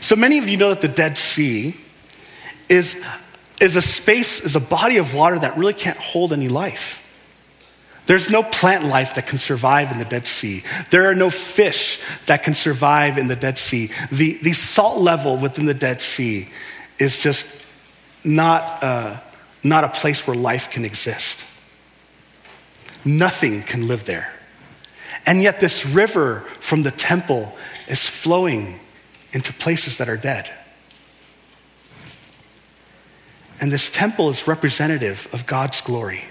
So 0.00 0.16
many 0.16 0.38
of 0.38 0.48
you 0.48 0.56
know 0.56 0.70
that 0.70 0.80
the 0.80 0.88
Dead 0.88 1.16
Sea 1.16 1.76
is, 2.68 3.02
is 3.60 3.76
a 3.76 3.82
space, 3.82 4.40
is 4.40 4.56
a 4.56 4.60
body 4.60 4.96
of 4.96 5.14
water 5.14 5.38
that 5.38 5.56
really 5.56 5.74
can't 5.74 5.98
hold 5.98 6.32
any 6.32 6.48
life. 6.48 7.02
There's 8.06 8.30
no 8.30 8.42
plant 8.42 8.84
life 8.84 9.16
that 9.16 9.26
can 9.26 9.38
survive 9.38 9.90
in 9.90 9.98
the 9.98 10.04
Dead 10.04 10.26
Sea. 10.26 10.62
There 10.90 11.10
are 11.10 11.14
no 11.14 11.28
fish 11.28 12.00
that 12.26 12.44
can 12.44 12.54
survive 12.54 13.18
in 13.18 13.26
the 13.26 13.36
Dead 13.36 13.58
Sea. 13.58 13.90
The, 14.12 14.38
the 14.42 14.52
salt 14.52 15.00
level 15.00 15.36
within 15.36 15.66
the 15.66 15.74
Dead 15.74 16.00
Sea 16.00 16.48
is 16.98 17.18
just 17.18 17.66
not, 18.24 18.82
uh, 18.82 19.16
not 19.64 19.84
a 19.84 19.88
place 19.88 20.26
where 20.26 20.36
life 20.36 20.70
can 20.70 20.84
exist. 20.84 21.44
Nothing 23.04 23.62
can 23.62 23.88
live 23.88 24.04
there. 24.04 24.32
And 25.26 25.42
yet, 25.42 25.58
this 25.58 25.84
river 25.84 26.40
from 26.60 26.84
the 26.84 26.92
temple 26.92 27.56
is 27.88 28.06
flowing 28.06 28.78
into 29.32 29.52
places 29.52 29.98
that 29.98 30.08
are 30.08 30.16
dead. 30.16 30.48
And 33.60 33.72
this 33.72 33.90
temple 33.90 34.30
is 34.30 34.46
representative 34.46 35.28
of 35.32 35.46
God's 35.46 35.80
glory. 35.80 36.24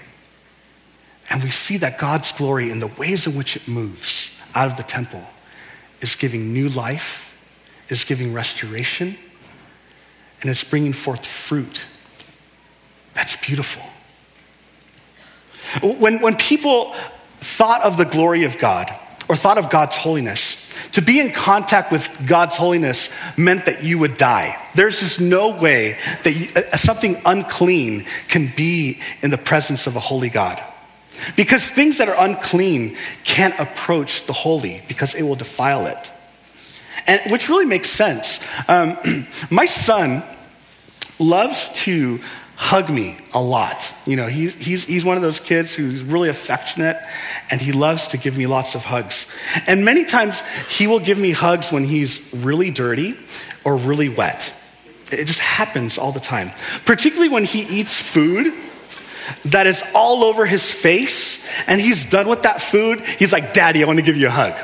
And 1.30 1.42
we 1.42 1.50
see 1.50 1.76
that 1.78 1.98
God's 1.98 2.32
glory 2.32 2.70
in 2.70 2.80
the 2.80 2.86
ways 2.86 3.26
in 3.26 3.36
which 3.36 3.56
it 3.56 3.66
moves 3.66 4.30
out 4.54 4.68
of 4.68 4.76
the 4.76 4.82
temple 4.82 5.22
is 6.00 6.16
giving 6.16 6.52
new 6.52 6.68
life, 6.68 7.32
is 7.88 8.04
giving 8.04 8.32
restoration, 8.32 9.16
and 10.40 10.50
it's 10.50 10.64
bringing 10.64 10.92
forth 10.92 11.24
fruit. 11.24 11.84
That's 13.14 13.36
beautiful. 13.36 13.82
When, 15.82 16.20
when 16.20 16.36
people 16.36 16.92
thought 17.40 17.82
of 17.82 17.96
the 17.96 18.04
glory 18.04 18.44
of 18.44 18.58
God 18.58 18.94
or 19.28 19.36
thought 19.36 19.58
of 19.58 19.70
God's 19.70 19.96
holiness, 19.96 20.62
to 20.92 21.02
be 21.02 21.20
in 21.20 21.32
contact 21.32 21.90
with 21.90 22.26
God's 22.26 22.56
holiness 22.56 23.10
meant 23.36 23.66
that 23.66 23.82
you 23.82 23.98
would 23.98 24.16
die. 24.16 24.56
There's 24.74 25.00
just 25.00 25.20
no 25.20 25.50
way 25.50 25.98
that 26.22 26.32
you, 26.32 26.48
uh, 26.54 26.76
something 26.76 27.20
unclean 27.24 28.06
can 28.28 28.52
be 28.56 29.00
in 29.22 29.30
the 29.30 29.38
presence 29.38 29.86
of 29.86 29.96
a 29.96 30.00
holy 30.00 30.28
God. 30.28 30.62
Because 31.36 31.68
things 31.68 31.98
that 31.98 32.08
are 32.08 32.16
unclean 32.18 32.96
can't 33.24 33.58
approach 33.58 34.26
the 34.26 34.32
holy 34.32 34.82
because 34.88 35.14
it 35.14 35.22
will 35.22 35.34
defile 35.34 35.86
it. 35.86 36.10
And 37.06 37.20
which 37.30 37.48
really 37.48 37.66
makes 37.66 37.88
sense. 37.88 38.40
Um, 38.68 38.98
my 39.50 39.66
son 39.66 40.22
loves 41.18 41.70
to 41.84 42.20
hug 42.56 42.88
me 42.88 43.16
a 43.34 43.40
lot. 43.40 43.94
You 44.06 44.16
know, 44.16 44.26
he's, 44.26 44.54
he's, 44.54 44.84
he's 44.84 45.04
one 45.04 45.16
of 45.16 45.22
those 45.22 45.40
kids 45.40 45.72
who's 45.72 46.02
really 46.02 46.30
affectionate 46.30 46.96
and 47.50 47.60
he 47.60 47.72
loves 47.72 48.08
to 48.08 48.16
give 48.16 48.36
me 48.36 48.46
lots 48.46 48.74
of 48.74 48.84
hugs. 48.84 49.26
And 49.66 49.84
many 49.84 50.04
times 50.04 50.42
he 50.68 50.86
will 50.86 51.00
give 51.00 51.18
me 51.18 51.32
hugs 51.32 51.70
when 51.70 51.84
he's 51.84 52.32
really 52.34 52.70
dirty 52.70 53.14
or 53.62 53.76
really 53.76 54.08
wet. 54.08 54.52
It 55.12 55.26
just 55.26 55.40
happens 55.40 55.98
all 55.98 56.12
the 56.12 56.20
time. 56.20 56.50
Particularly 56.86 57.28
when 57.28 57.44
he 57.44 57.60
eats 57.60 58.00
food 58.00 58.52
that 59.46 59.66
is 59.66 59.82
all 59.94 60.24
over 60.24 60.46
his 60.46 60.72
face, 60.72 61.46
and 61.66 61.80
he's 61.80 62.08
done 62.08 62.28
with 62.28 62.42
that 62.42 62.60
food. 62.60 63.00
He's 63.00 63.32
like, 63.32 63.54
Daddy, 63.54 63.82
I 63.82 63.86
want 63.86 63.98
to 63.98 64.04
give 64.04 64.16
you 64.16 64.28
a 64.28 64.30
hug. 64.30 64.54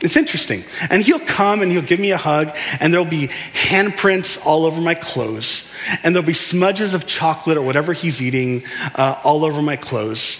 It's 0.00 0.16
interesting. 0.16 0.64
And 0.90 1.02
he'll 1.02 1.20
come 1.20 1.62
and 1.62 1.70
he'll 1.70 1.80
give 1.82 2.00
me 2.00 2.10
a 2.10 2.16
hug, 2.16 2.56
and 2.80 2.92
there'll 2.92 3.06
be 3.06 3.28
handprints 3.28 4.44
all 4.44 4.64
over 4.64 4.80
my 4.80 4.94
clothes, 4.94 5.68
and 6.02 6.14
there'll 6.14 6.26
be 6.26 6.32
smudges 6.32 6.94
of 6.94 7.06
chocolate 7.06 7.56
or 7.56 7.62
whatever 7.62 7.92
he's 7.92 8.20
eating 8.20 8.64
uh, 8.96 9.20
all 9.22 9.44
over 9.44 9.62
my 9.62 9.76
clothes. 9.76 10.38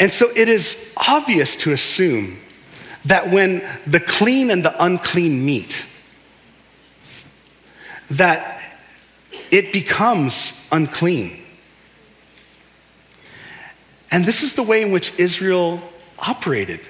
And 0.00 0.12
so 0.12 0.30
it 0.34 0.48
is 0.48 0.92
obvious 1.08 1.56
to 1.56 1.72
assume 1.72 2.38
that 3.04 3.30
when 3.30 3.62
the 3.86 4.00
clean 4.00 4.50
and 4.50 4.64
the 4.64 4.84
unclean 4.84 5.44
meet, 5.44 5.86
that 8.10 8.60
it 9.50 9.72
becomes 9.72 10.66
unclean. 10.72 11.40
And 14.10 14.24
this 14.24 14.42
is 14.42 14.54
the 14.54 14.62
way 14.62 14.82
in 14.82 14.92
which 14.92 15.12
Israel 15.18 15.80
operated. 16.18 16.80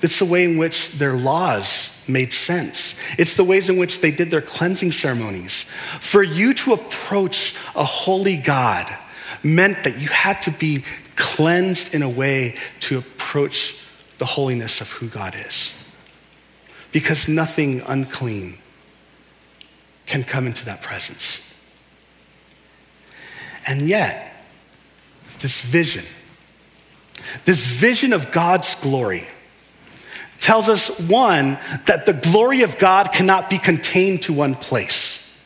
It's 0.00 0.18
the 0.18 0.24
way 0.24 0.44
in 0.44 0.58
which 0.58 0.92
their 0.92 1.16
laws 1.16 2.04
made 2.08 2.32
sense. 2.32 2.94
It's 3.18 3.36
the 3.36 3.44
ways 3.44 3.68
in 3.68 3.76
which 3.76 4.00
they 4.00 4.10
did 4.10 4.30
their 4.30 4.40
cleansing 4.40 4.92
ceremonies. 4.92 5.64
For 6.00 6.22
you 6.22 6.54
to 6.54 6.72
approach 6.74 7.54
a 7.74 7.84
holy 7.84 8.36
God 8.36 8.86
meant 9.42 9.84
that 9.84 9.98
you 9.98 10.08
had 10.08 10.40
to 10.42 10.50
be 10.52 10.84
cleansed 11.16 11.94
in 11.94 12.02
a 12.02 12.08
way 12.08 12.54
to 12.80 12.98
approach 12.98 13.76
the 14.18 14.24
holiness 14.24 14.80
of 14.80 14.90
who 14.92 15.08
God 15.08 15.34
is. 15.34 15.72
Because 16.92 17.28
nothing 17.28 17.82
unclean 17.86 18.58
can 20.06 20.24
come 20.24 20.46
into 20.46 20.64
that 20.64 20.80
presence. 20.80 21.44
And 23.66 23.82
yet, 23.82 24.44
this 25.40 25.60
vision, 25.60 26.04
this 27.44 27.64
vision 27.64 28.12
of 28.12 28.32
God's 28.32 28.74
glory 28.76 29.26
tells 30.40 30.68
us 30.68 30.98
one, 31.00 31.58
that 31.86 32.06
the 32.06 32.12
glory 32.12 32.62
of 32.62 32.78
God 32.78 33.12
cannot 33.12 33.50
be 33.50 33.58
contained 33.58 34.22
to 34.22 34.32
one 34.32 34.54
place. 34.54 35.36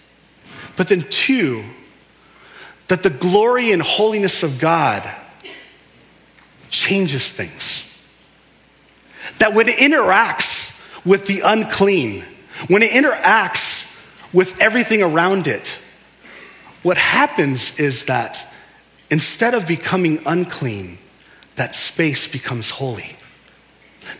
But 0.76 0.88
then 0.88 1.06
two, 1.08 1.64
that 2.88 3.02
the 3.02 3.10
glory 3.10 3.72
and 3.72 3.80
holiness 3.80 4.42
of 4.42 4.58
God 4.58 5.02
changes 6.68 7.30
things. 7.30 7.88
That 9.38 9.54
when 9.54 9.68
it 9.68 9.76
interacts 9.76 10.70
with 11.04 11.26
the 11.26 11.40
unclean, 11.44 12.24
when 12.68 12.82
it 12.82 12.90
interacts 12.90 13.80
with 14.32 14.60
everything 14.60 15.02
around 15.02 15.46
it, 15.46 15.78
what 16.82 16.98
happens 16.98 17.78
is 17.78 18.06
that 18.06 18.46
instead 19.10 19.54
of 19.54 19.66
becoming 19.66 20.20
unclean, 20.26 20.98
that 21.56 21.75
space 21.75 22.26
becomes 22.26 22.71
holy. 22.71 23.16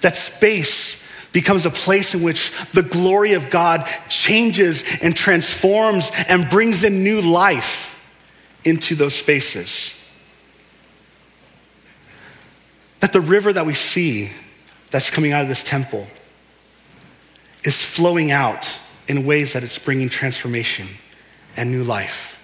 That 0.01 0.17
space 0.17 1.09
becomes 1.33 1.67
a 1.67 1.71
place 1.71 2.15
in 2.15 2.23
which 2.23 2.53
the 2.73 2.83
glory 2.83 3.33
of 3.33 3.51
God 3.51 3.89
changes 4.09 4.85
and 5.01 5.17
transforms 5.17 6.12
and 6.29 6.49
brings 6.49 6.85
in 6.85 7.03
new 7.03 7.21
life 7.21 7.89
into 8.65 8.95
those 8.95 9.15
spaces. 9.15 9.99
That 13.01 13.12
the 13.12 13.21
river 13.21 13.53
that 13.53 13.67
we 13.67 13.75
see 13.75 14.31
that's 14.91 15.11
coming 15.11 15.33
out 15.33 15.43
of 15.43 15.49
this 15.49 15.62
temple 15.62 16.07
is 17.65 17.83
flowing 17.83 18.31
out 18.31 18.79
in 19.09 19.25
ways 19.25 19.55
that 19.55 19.65
it's 19.65 19.79
bringing 19.79 20.09
transformation 20.09 20.87
and 21.57 21.71
new 21.71 21.83
life. 21.83 22.39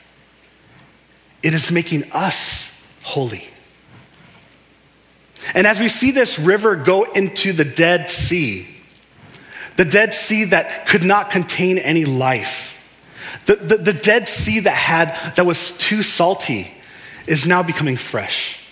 It 1.43 1.55
is 1.55 1.71
making 1.71 2.11
us 2.13 2.83
holy. 3.03 3.49
And 5.55 5.67
as 5.67 5.79
we 5.79 5.89
see 5.89 6.11
this 6.11 6.39
river 6.39 6.77
go 6.77 7.05
into 7.05 7.53
the 7.53 7.65
Dead 7.65 8.11
Sea, 8.11 8.67
the 9.77 9.85
Dead 9.85 10.13
Sea 10.13 10.45
that 10.45 10.87
could 10.87 11.05
not 11.05 11.31
contain 11.31 11.79
any 11.79 12.05
life, 12.05 12.75
the, 13.47 13.57
the, 13.57 13.77
the 13.77 13.93
Dead 13.93 14.29
Sea 14.29 14.61
that, 14.61 14.75
had, 14.75 15.35
that 15.37 15.47
was 15.47 15.77
too 15.79 16.03
salty 16.03 16.71
is 17.27 17.47
now 17.47 17.63
becoming 17.63 17.97
fresh. 17.97 18.65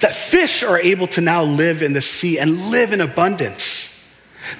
That 0.00 0.14
fish 0.14 0.62
are 0.62 0.78
able 0.78 1.06
to 1.08 1.20
now 1.20 1.44
live 1.44 1.82
in 1.82 1.92
the 1.92 2.00
sea 2.00 2.38
and 2.38 2.70
live 2.70 2.92
in 2.92 3.00
abundance. 3.00 3.92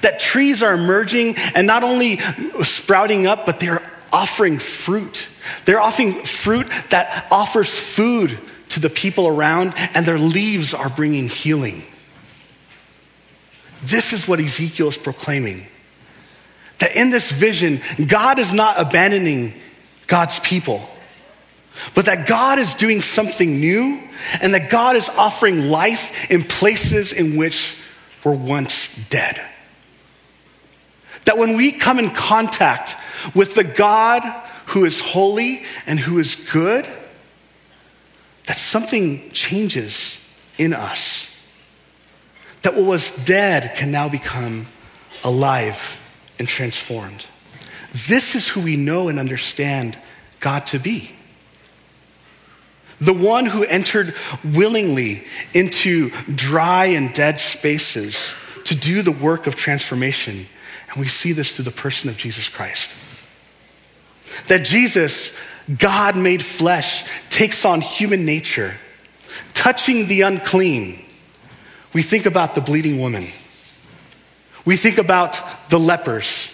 That 0.02 0.18
trees 0.18 0.62
are 0.62 0.74
emerging 0.74 1.36
and 1.36 1.66
not 1.66 1.84
only 1.84 2.18
sprouting 2.62 3.26
up, 3.26 3.46
but 3.46 3.60
they're 3.60 3.82
offering 4.12 4.58
fruit. 4.58 5.28
They're 5.64 5.80
offering 5.80 6.24
fruit 6.24 6.66
that 6.90 7.28
offers 7.30 7.78
food 7.78 8.38
to 8.76 8.80
the 8.80 8.90
people 8.90 9.26
around, 9.26 9.72
and 9.94 10.04
their 10.04 10.18
leaves 10.18 10.74
are 10.74 10.90
bringing 10.90 11.30
healing. 11.30 11.82
This 13.82 14.12
is 14.12 14.28
what 14.28 14.38
Ezekiel 14.38 14.88
is 14.88 14.98
proclaiming. 14.98 15.66
That 16.80 16.94
in 16.94 17.08
this 17.08 17.32
vision, 17.32 17.80
God 18.06 18.38
is 18.38 18.52
not 18.52 18.78
abandoning 18.78 19.54
God's 20.08 20.40
people, 20.40 20.86
but 21.94 22.04
that 22.04 22.26
God 22.26 22.58
is 22.58 22.74
doing 22.74 23.00
something 23.00 23.60
new 23.60 24.02
and 24.42 24.52
that 24.52 24.68
God 24.68 24.94
is 24.96 25.08
offering 25.08 25.70
life 25.70 26.30
in 26.30 26.42
places 26.42 27.14
in 27.14 27.38
which 27.38 27.80
were 28.24 28.34
once 28.34 29.08
dead. 29.08 29.40
That 31.24 31.38
when 31.38 31.56
we 31.56 31.72
come 31.72 31.98
in 31.98 32.10
contact 32.10 32.94
with 33.34 33.54
the 33.54 33.64
God 33.64 34.22
who 34.66 34.84
is 34.84 35.00
holy 35.00 35.64
and 35.86 35.98
who 35.98 36.18
is 36.18 36.34
good, 36.52 36.86
that 38.46 38.58
something 38.58 39.30
changes 39.30 40.22
in 40.58 40.72
us. 40.72 41.32
That 42.62 42.74
what 42.74 42.84
was 42.84 43.24
dead 43.24 43.76
can 43.76 43.90
now 43.90 44.08
become 44.08 44.66
alive 45.22 46.00
and 46.38 46.48
transformed. 46.48 47.26
This 48.08 48.34
is 48.34 48.48
who 48.48 48.60
we 48.60 48.76
know 48.76 49.08
and 49.08 49.18
understand 49.18 49.98
God 50.40 50.66
to 50.68 50.78
be. 50.78 51.12
The 53.00 53.12
one 53.12 53.46
who 53.46 53.64
entered 53.64 54.14
willingly 54.42 55.24
into 55.52 56.10
dry 56.34 56.86
and 56.86 57.12
dead 57.12 57.40
spaces 57.40 58.34
to 58.64 58.74
do 58.74 59.02
the 59.02 59.12
work 59.12 59.46
of 59.46 59.54
transformation. 59.54 60.46
And 60.90 61.00
we 61.00 61.08
see 61.08 61.32
this 61.32 61.54
through 61.54 61.66
the 61.66 61.70
person 61.70 62.08
of 62.08 62.16
Jesus 62.16 62.48
Christ. 62.48 62.90
That 64.48 64.64
Jesus, 64.64 65.38
God 65.74 66.16
made 66.16 66.44
flesh, 66.44 67.04
takes 67.30 67.64
on 67.64 67.80
human 67.80 68.24
nature, 68.24 68.74
touching 69.54 70.06
the 70.06 70.22
unclean. 70.22 71.04
We 71.92 72.02
think 72.02 72.26
about 72.26 72.54
the 72.54 72.60
bleeding 72.60 73.00
woman. 73.00 73.26
We 74.64 74.76
think 74.76 74.98
about 74.98 75.40
the 75.70 75.78
lepers. 75.78 76.52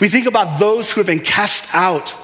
We 0.00 0.08
think 0.08 0.26
about 0.26 0.58
those 0.58 0.90
who 0.90 1.00
have 1.00 1.06
been 1.06 1.20
cast 1.20 1.74
out 1.74 2.16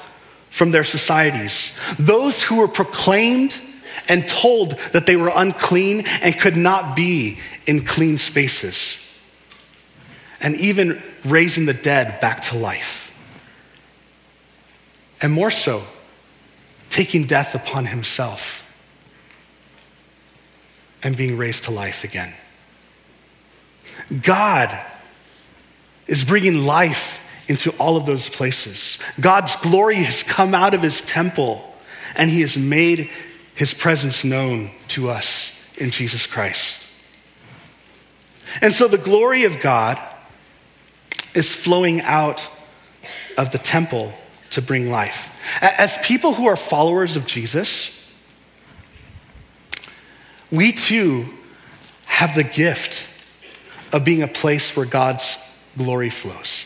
from 0.51 0.73
their 0.73 0.85
societies, 0.85 1.73
those 1.99 2.43
who 2.43 2.57
were 2.57 2.69
proclaimed 2.69 3.59
and 4.09 4.27
told 4.27 4.73
that 4.93 5.07
they 5.07 5.17
were 5.17 5.31
unclean 5.35 6.07
and 6.23 6.39
could 6.39 6.57
not 6.57 6.97
be 6.97 7.39
in 7.67 7.85
clean 7.85 8.19
spaces, 8.19 9.05
and 10.41 10.57
even 10.57 11.03
raising 11.25 11.67
the 11.67 11.75
dead 11.75 12.21
back 12.21 12.43
to 12.43 12.57
life. 12.57 12.98
And 15.21 15.33
more 15.33 15.51
so, 15.51 15.85
taking 16.91 17.25
death 17.25 17.55
upon 17.55 17.87
himself 17.87 18.65
and 21.03 21.17
being 21.17 21.37
raised 21.37 21.65
to 21.65 21.71
life 21.71 22.05
again. 22.05 22.35
God 24.23 24.77
is 26.07 26.25
bringing 26.25 26.67
life 26.67 27.25
into 27.49 27.71
all 27.73 27.97
of 27.97 28.07
those 28.07 28.29
places. 28.29 28.99
God's 29.21 29.57
glory 29.57 29.97
has 29.97 30.23
come 30.23 30.55
out 30.55 30.75
of 30.75 30.83
his 30.83 31.01
temple 31.01 31.65
and 32.17 32.31
he 32.31 32.41
has 32.41 32.57
made 32.57 33.11
his 33.55 33.75
presence 33.75 34.25
known 34.25 34.71
to 34.89 35.11
us 35.11 35.59
in 35.77 35.91
Jesus 35.91 36.27
Christ. 36.27 36.85
And 38.61 38.73
so 38.73 38.89
the 38.89 38.99
glory 38.99 39.45
of 39.45 39.61
God 39.61 39.99
is 41.35 41.55
flowing 41.55 42.01
out 42.03 42.49
of 43.37 43.53
the 43.53 43.59
temple 43.59 44.15
to 44.59 44.63
bring 44.63 44.91
life. 44.91 45.41
As 45.63 45.97
people 45.99 46.35
who 46.35 46.49
are 46.49 46.57
followers 46.57 47.15
of 47.15 47.27
Jesus, 47.27 48.05
we 50.51 50.73
too 50.73 51.27
have 52.07 52.35
the 52.35 52.43
gift 52.43 53.07
of 53.93 54.05
being 54.05 54.21
a 54.21 54.27
place 54.27 54.77
where 54.77 54.85
God's 54.85 55.37
glory 55.77 56.11
flows. 56.11 56.65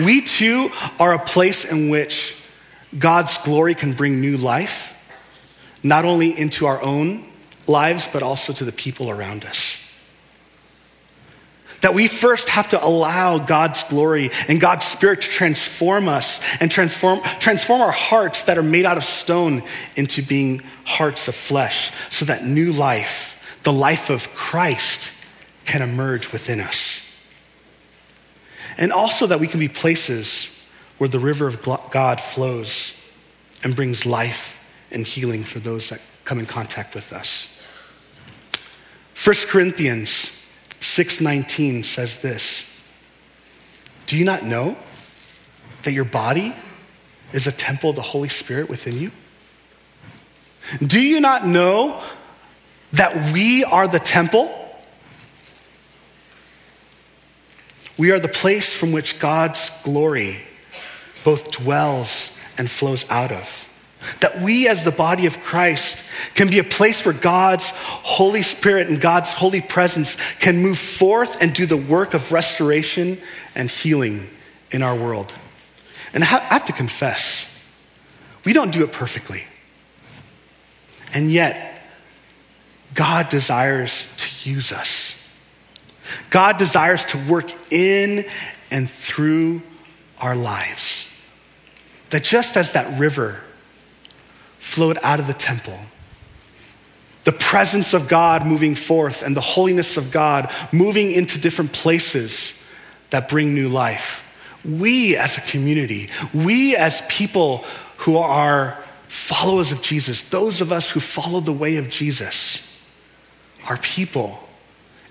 We 0.00 0.20
too 0.22 0.72
are 0.98 1.14
a 1.14 1.24
place 1.24 1.64
in 1.64 1.90
which 1.90 2.36
God's 2.98 3.38
glory 3.38 3.76
can 3.76 3.92
bring 3.92 4.20
new 4.20 4.36
life, 4.36 4.96
not 5.84 6.04
only 6.04 6.36
into 6.36 6.66
our 6.66 6.82
own 6.82 7.24
lives, 7.68 8.08
but 8.12 8.24
also 8.24 8.52
to 8.52 8.64
the 8.64 8.72
people 8.72 9.10
around 9.10 9.44
us. 9.44 9.79
That 11.80 11.94
we 11.94 12.08
first 12.08 12.50
have 12.50 12.68
to 12.68 12.84
allow 12.84 13.38
God's 13.38 13.82
glory 13.84 14.30
and 14.48 14.60
God's 14.60 14.84
Spirit 14.84 15.22
to 15.22 15.28
transform 15.28 16.08
us 16.08 16.40
and 16.60 16.70
transform, 16.70 17.20
transform 17.38 17.80
our 17.80 17.90
hearts 17.90 18.42
that 18.44 18.58
are 18.58 18.62
made 18.62 18.84
out 18.84 18.96
of 18.96 19.04
stone 19.04 19.62
into 19.96 20.22
being 20.22 20.62
hearts 20.84 21.28
of 21.28 21.34
flesh, 21.34 21.90
so 22.10 22.24
that 22.26 22.44
new 22.44 22.72
life, 22.72 23.60
the 23.62 23.72
life 23.72 24.10
of 24.10 24.34
Christ, 24.34 25.12
can 25.64 25.80
emerge 25.82 26.32
within 26.32 26.60
us. 26.60 27.06
And 28.76 28.92
also 28.92 29.26
that 29.26 29.40
we 29.40 29.46
can 29.46 29.60
be 29.60 29.68
places 29.68 30.66
where 30.98 31.08
the 31.08 31.18
river 31.18 31.46
of 31.46 31.62
God 31.90 32.20
flows 32.20 32.94
and 33.62 33.74
brings 33.74 34.04
life 34.04 34.62
and 34.90 35.06
healing 35.06 35.44
for 35.44 35.60
those 35.60 35.90
that 35.90 36.00
come 36.24 36.38
in 36.38 36.46
contact 36.46 36.94
with 36.94 37.12
us. 37.12 37.62
1 39.22 39.36
Corinthians 39.48 40.39
6:19 40.80 41.84
says 41.84 42.18
this. 42.18 42.66
Do 44.06 44.16
you 44.16 44.24
not 44.24 44.44
know 44.44 44.76
that 45.82 45.92
your 45.92 46.04
body 46.04 46.54
is 47.32 47.46
a 47.46 47.52
temple 47.52 47.90
of 47.90 47.96
the 47.96 48.02
Holy 48.02 48.28
Spirit 48.28 48.68
within 48.68 48.98
you? 48.98 49.12
Do 50.84 51.00
you 51.00 51.20
not 51.20 51.46
know 51.46 52.02
that 52.92 53.32
we 53.32 53.64
are 53.64 53.86
the 53.86 54.00
temple 54.00 54.60
We 58.00 58.12
are 58.12 58.18
the 58.18 58.28
place 58.28 58.74
from 58.74 58.92
which 58.92 59.18
God's 59.18 59.70
glory 59.82 60.38
both 61.22 61.50
dwells 61.50 62.34
and 62.56 62.70
flows 62.70 63.04
out 63.10 63.30
of. 63.30 63.59
That 64.20 64.40
we, 64.40 64.66
as 64.66 64.84
the 64.84 64.90
body 64.90 65.26
of 65.26 65.40
Christ, 65.40 66.08
can 66.34 66.48
be 66.48 66.58
a 66.58 66.64
place 66.64 67.04
where 67.04 67.14
God's 67.14 67.70
Holy 67.70 68.42
Spirit 68.42 68.88
and 68.88 69.00
God's 69.00 69.32
holy 69.32 69.60
presence 69.60 70.16
can 70.38 70.58
move 70.58 70.78
forth 70.78 71.42
and 71.42 71.52
do 71.52 71.66
the 71.66 71.76
work 71.76 72.14
of 72.14 72.32
restoration 72.32 73.20
and 73.54 73.70
healing 73.70 74.30
in 74.70 74.82
our 74.82 74.94
world. 74.94 75.34
And 76.14 76.24
I 76.24 76.26
have 76.26 76.64
to 76.64 76.72
confess, 76.72 77.46
we 78.44 78.52
don't 78.52 78.72
do 78.72 78.82
it 78.84 78.92
perfectly. 78.92 79.44
And 81.12 81.30
yet, 81.30 81.82
God 82.94 83.28
desires 83.28 84.12
to 84.16 84.50
use 84.50 84.72
us. 84.72 85.16
God 86.30 86.56
desires 86.56 87.04
to 87.06 87.18
work 87.28 87.50
in 87.72 88.24
and 88.70 88.90
through 88.90 89.62
our 90.20 90.34
lives. 90.34 91.06
That 92.10 92.24
just 92.24 92.56
as 92.56 92.72
that 92.72 92.98
river 92.98 93.40
flowed 94.60 94.98
out 95.02 95.18
of 95.18 95.26
the 95.26 95.34
temple, 95.34 95.78
the 97.24 97.32
presence 97.32 97.92
of 97.92 98.08
God 98.08 98.46
moving 98.46 98.76
forth 98.76 99.24
and 99.24 99.36
the 99.36 99.40
holiness 99.40 99.96
of 99.96 100.12
God 100.12 100.54
moving 100.72 101.10
into 101.10 101.40
different 101.40 101.72
places 101.72 102.64
that 103.10 103.28
bring 103.28 103.54
new 103.54 103.68
life. 103.68 104.24
We 104.64 105.16
as 105.16 105.36
a 105.38 105.40
community, 105.40 106.08
we 106.32 106.76
as 106.76 107.02
people 107.08 107.64
who 107.98 108.18
are 108.18 108.78
followers 109.08 109.72
of 109.72 109.82
Jesus, 109.82 110.22
those 110.22 110.60
of 110.60 110.70
us 110.70 110.90
who 110.90 111.00
follow 111.00 111.40
the 111.40 111.52
way 111.52 111.76
of 111.76 111.88
Jesus, 111.88 112.78
are 113.68 113.76
people 113.78 114.48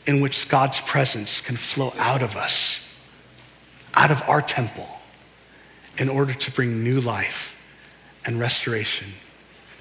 in 0.07 0.21
which 0.21 0.47
God's 0.47 0.79
presence 0.79 1.41
can 1.41 1.57
flow 1.57 1.93
out 1.97 2.21
of 2.21 2.35
us, 2.35 2.87
out 3.93 4.11
of 4.11 4.21
our 4.29 4.41
temple, 4.41 4.87
in 5.97 6.07
order 6.07 6.33
to 6.33 6.51
bring 6.51 6.83
new 6.83 6.99
life 6.99 7.55
and 8.25 8.39
restoration, 8.39 9.07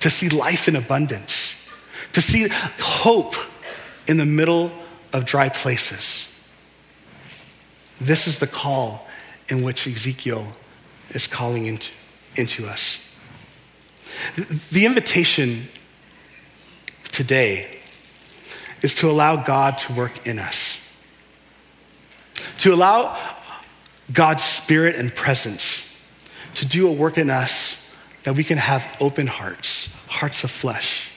to 0.00 0.10
see 0.10 0.28
life 0.28 0.68
in 0.68 0.76
abundance 0.76 1.58
to 2.12 2.20
see 2.20 2.48
hope 2.80 3.34
in 4.06 4.16
the 4.16 4.26
middle 4.26 4.72
of 5.12 5.24
dry 5.24 5.48
places. 5.48 6.24
This 8.00 8.26
is 8.26 8.38
the 8.38 8.46
call 8.46 9.06
in 9.48 9.62
which 9.62 9.86
Ezekiel 9.86 10.54
is 11.10 11.26
calling 11.26 11.66
into, 11.66 11.92
into 12.36 12.66
us. 12.66 12.98
The 14.72 14.84
invitation 14.84 15.68
today 17.12 17.78
is 18.82 18.94
to 18.96 19.10
allow 19.10 19.36
God 19.36 19.78
to 19.78 19.92
work 19.92 20.26
in 20.26 20.38
us, 20.38 20.76
to 22.58 22.72
allow 22.72 23.16
God's 24.12 24.42
spirit 24.42 24.96
and 24.96 25.14
presence 25.14 25.84
to 26.54 26.66
do 26.66 26.88
a 26.88 26.92
work 26.92 27.18
in 27.18 27.30
us 27.30 27.77
that 28.28 28.34
we 28.34 28.44
can 28.44 28.58
have 28.58 28.86
open 29.00 29.26
hearts, 29.26 29.88
hearts 30.06 30.44
of 30.44 30.50
flesh 30.50 31.10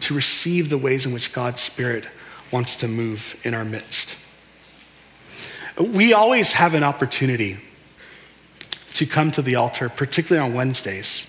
to 0.00 0.12
receive 0.12 0.68
the 0.68 0.76
ways 0.76 1.06
in 1.06 1.12
which 1.14 1.32
God's 1.32 1.62
Spirit 1.62 2.04
wants 2.50 2.76
to 2.76 2.88
move 2.88 3.40
in 3.42 3.54
our 3.54 3.64
midst. 3.64 4.18
We 5.78 6.12
always 6.12 6.52
have 6.52 6.74
an 6.74 6.82
opportunity 6.84 7.56
to 8.92 9.06
come 9.06 9.30
to 9.30 9.40
the 9.40 9.54
altar, 9.54 9.88
particularly 9.88 10.46
on 10.46 10.52
Wednesdays, 10.54 11.26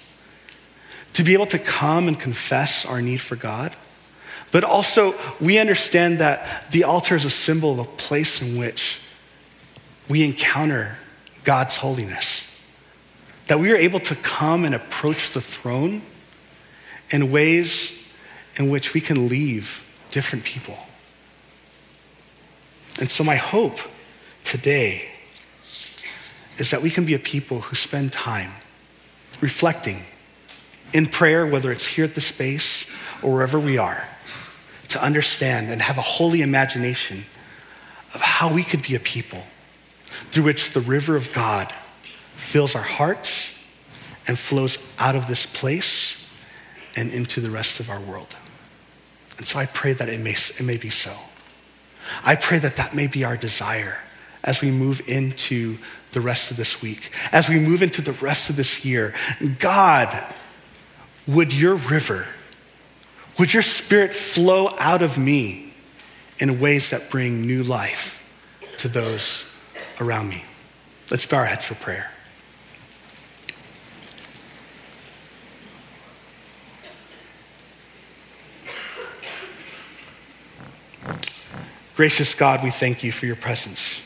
to 1.14 1.24
be 1.24 1.32
able 1.32 1.46
to 1.46 1.58
come 1.58 2.10
and 2.10 2.20
confess 2.20 2.86
our 2.86 3.02
need 3.02 3.22
for 3.22 3.38
God. 3.38 3.74
But 4.52 4.66
also, 4.66 5.16
we 5.40 5.58
understand 5.58 6.20
that 6.20 6.70
the 6.70 6.84
altar 6.84 7.16
is 7.16 7.24
a 7.24 7.30
symbol 7.30 7.72
of 7.72 7.80
a 7.80 7.86
place 7.86 8.42
in 8.42 8.60
which 8.60 9.00
we 10.10 10.22
encounter 10.26 10.98
God's 11.46 11.78
holiness. 11.78 12.53
That 13.48 13.60
we 13.60 13.72
are 13.72 13.76
able 13.76 14.00
to 14.02 14.16
come 14.16 14.66
and 14.66 14.74
approach 14.74 15.32
the 15.32 15.42
throne 15.42 16.02
in 17.10 17.32
ways 17.32 18.08
in 18.56 18.70
which 18.70 18.94
we 18.94 19.02
can 19.02 19.28
leave 19.28 19.86
different 20.12 20.46
people. 20.46 20.78
And 23.00 23.10
so, 23.10 23.24
my 23.24 23.36
hope 23.36 23.80
today 24.44 25.10
is 26.58 26.72
that 26.72 26.82
we 26.82 26.90
can 26.90 27.06
be 27.06 27.14
a 27.14 27.20
people 27.20 27.62
who 27.62 27.76
spend 27.76 28.14
time 28.14 28.52
reflecting 29.42 30.06
in 30.94 31.08
prayer, 31.08 31.46
whether 31.46 31.72
it's 31.72 31.88
here 31.88 32.06
at 32.06 32.16
the 32.16 32.22
space 32.22 32.90
or 33.24 33.34
wherever 33.34 33.60
we 33.60 33.78
are, 33.78 34.08
to 34.90 35.04
understand 35.04 35.72
and 35.72 35.82
have 35.82 35.98
a 35.98 36.02
holy 36.02 36.42
imagination 36.42 37.26
of 38.14 38.22
how 38.22 38.54
we 38.54 38.64
could 38.64 38.84
be 38.84 38.94
a 38.94 39.00
people 39.00 39.42
through 40.32 40.44
which 40.44 40.72
the 40.72 40.82
river 40.82 41.16
of 41.16 41.34
God 41.34 41.74
fills 42.36 42.76
our 42.76 42.82
hearts 42.82 43.60
and 44.28 44.38
flows 44.38 44.78
out 45.00 45.16
of 45.16 45.28
this 45.28 45.46
place 45.46 46.30
and 46.96 47.12
into 47.12 47.42
the 47.42 47.50
rest 47.50 47.80
of 47.80 47.90
our 47.90 48.00
world. 48.00 48.36
And 49.38 49.48
so 49.48 49.60
I 49.60 49.66
pray 49.66 49.94
that 49.94 50.10
it 50.10 50.20
may, 50.20 50.32
it 50.32 50.64
may 50.64 50.78
be 50.78 50.90
so. 50.90 51.14
I 52.24 52.36
pray 52.36 52.60
that 52.60 52.76
that 52.76 52.94
may 52.94 53.08
be 53.08 53.24
our 53.24 53.38
desire 53.38 54.00
as 54.44 54.62
we 54.62 54.72
move 54.72 55.02
into 55.08 55.78
the 56.12 56.22
rest 56.22 56.52
of 56.52 56.58
this 56.58 56.82
week, 56.82 57.12
as 57.32 57.50
we 57.50 57.60
move 57.60 57.82
into 57.82 58.02
the 58.02 58.12
rest 58.14 58.50
of 58.50 58.56
this 58.56 58.86
year. 58.86 59.14
God, 59.60 60.24
would 61.26 61.54
your 61.54 61.76
river, 61.76 62.28
would 63.40 63.54
your 63.54 63.64
spirit 63.64 64.16
flow 64.16 64.76
out 64.78 65.02
of 65.02 65.18
me 65.18 65.74
in 66.40 66.60
ways 66.60 66.90
that 66.92 67.10
bring 67.10 67.48
new 67.48 67.64
life 67.64 68.20
to 68.80 68.88
those 68.88 69.46
around 70.00 70.30
me? 70.30 70.44
Let's 71.10 71.26
bow 71.26 71.38
our 71.38 71.46
heads 71.46 71.66
for 71.66 71.76
prayer. 71.76 72.12
Gracious 81.96 82.34
God, 82.34 82.64
we 82.64 82.72
thank 82.72 83.04
you 83.04 83.12
for 83.12 83.28
your 83.28 83.36
presence. 83.36 84.02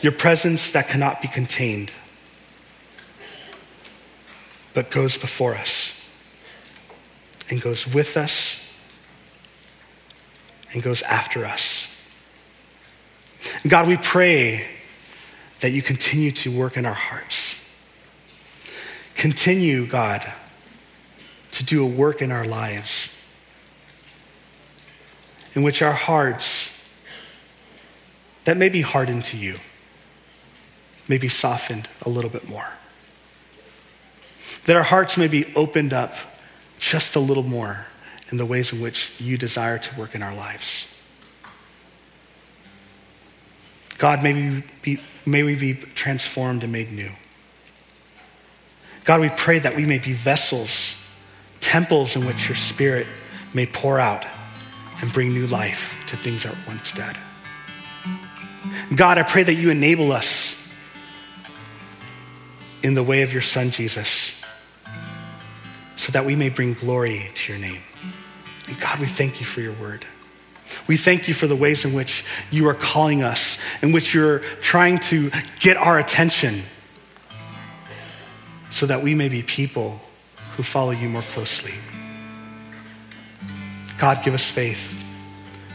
Your 0.00 0.12
presence 0.12 0.70
that 0.70 0.88
cannot 0.88 1.20
be 1.20 1.28
contained, 1.28 1.92
but 4.74 4.90
goes 4.90 5.18
before 5.18 5.54
us 5.54 6.08
and 7.50 7.60
goes 7.60 7.86
with 7.86 8.16
us 8.16 8.64
and 10.72 10.82
goes 10.82 11.02
after 11.02 11.44
us. 11.44 11.88
God, 13.66 13.88
we 13.88 13.96
pray 13.96 14.66
that 15.60 15.72
you 15.72 15.82
continue 15.82 16.30
to 16.30 16.50
work 16.50 16.76
in 16.76 16.86
our 16.86 16.94
hearts. 16.94 17.56
Continue, 19.16 19.86
God, 19.86 20.24
to 21.52 21.64
do 21.64 21.82
a 21.82 21.86
work 21.86 22.22
in 22.22 22.30
our 22.30 22.44
lives 22.44 23.01
in 25.54 25.62
which 25.62 25.82
our 25.82 25.92
hearts 25.92 26.70
that 28.44 28.56
may 28.56 28.68
be 28.68 28.80
hardened 28.80 29.24
to 29.24 29.36
you 29.36 29.56
may 31.08 31.18
be 31.18 31.28
softened 31.28 31.88
a 32.04 32.08
little 32.08 32.30
bit 32.30 32.48
more. 32.48 32.68
That 34.66 34.76
our 34.76 34.82
hearts 34.82 35.16
may 35.16 35.28
be 35.28 35.52
opened 35.54 35.92
up 35.92 36.14
just 36.78 37.16
a 37.16 37.20
little 37.20 37.42
more 37.42 37.86
in 38.30 38.38
the 38.38 38.46
ways 38.46 38.72
in 38.72 38.80
which 38.80 39.12
you 39.20 39.36
desire 39.36 39.78
to 39.78 39.98
work 39.98 40.14
in 40.14 40.22
our 40.22 40.34
lives. 40.34 40.86
God, 43.98 44.22
may 44.22 44.32
we 44.32 44.64
be, 44.82 45.00
may 45.24 45.42
we 45.42 45.54
be 45.54 45.74
transformed 45.74 46.64
and 46.64 46.72
made 46.72 46.90
new. 46.90 47.10
God, 49.04 49.20
we 49.20 49.28
pray 49.28 49.58
that 49.58 49.76
we 49.76 49.84
may 49.84 49.98
be 49.98 50.12
vessels, 50.12 50.96
temples 51.60 52.16
in 52.16 52.24
which 52.24 52.48
your 52.48 52.56
spirit 52.56 53.06
may 53.52 53.66
pour 53.66 54.00
out 54.00 54.24
and 55.02 55.12
bring 55.12 55.34
new 55.34 55.46
life 55.48 56.02
to 56.06 56.16
things 56.16 56.44
that 56.44 56.52
were 56.52 56.62
once 56.68 56.92
dead. 56.92 57.18
God, 58.94 59.18
I 59.18 59.22
pray 59.24 59.42
that 59.42 59.54
you 59.54 59.70
enable 59.70 60.12
us 60.12 60.58
in 62.82 62.94
the 62.94 63.02
way 63.02 63.22
of 63.22 63.32
your 63.32 63.42
Son, 63.42 63.70
Jesus, 63.70 64.40
so 65.96 66.12
that 66.12 66.24
we 66.24 66.34
may 66.34 66.48
bring 66.48 66.74
glory 66.74 67.30
to 67.34 67.52
your 67.52 67.60
name. 67.60 67.82
And 68.68 68.80
God, 68.80 68.98
we 68.98 69.06
thank 69.06 69.40
you 69.40 69.46
for 69.46 69.60
your 69.60 69.74
word. 69.74 70.06
We 70.86 70.96
thank 70.96 71.28
you 71.28 71.34
for 71.34 71.46
the 71.46 71.56
ways 71.56 71.84
in 71.84 71.92
which 71.92 72.24
you 72.50 72.66
are 72.68 72.74
calling 72.74 73.22
us, 73.22 73.58
in 73.82 73.92
which 73.92 74.14
you're 74.14 74.38
trying 74.60 74.98
to 75.00 75.30
get 75.60 75.76
our 75.76 75.98
attention 75.98 76.62
so 78.70 78.86
that 78.86 79.02
we 79.02 79.14
may 79.14 79.28
be 79.28 79.42
people 79.42 80.00
who 80.56 80.62
follow 80.62 80.90
you 80.90 81.08
more 81.08 81.22
closely. 81.22 81.74
God, 84.02 84.24
give 84.24 84.34
us 84.34 84.50
faith. 84.50 85.00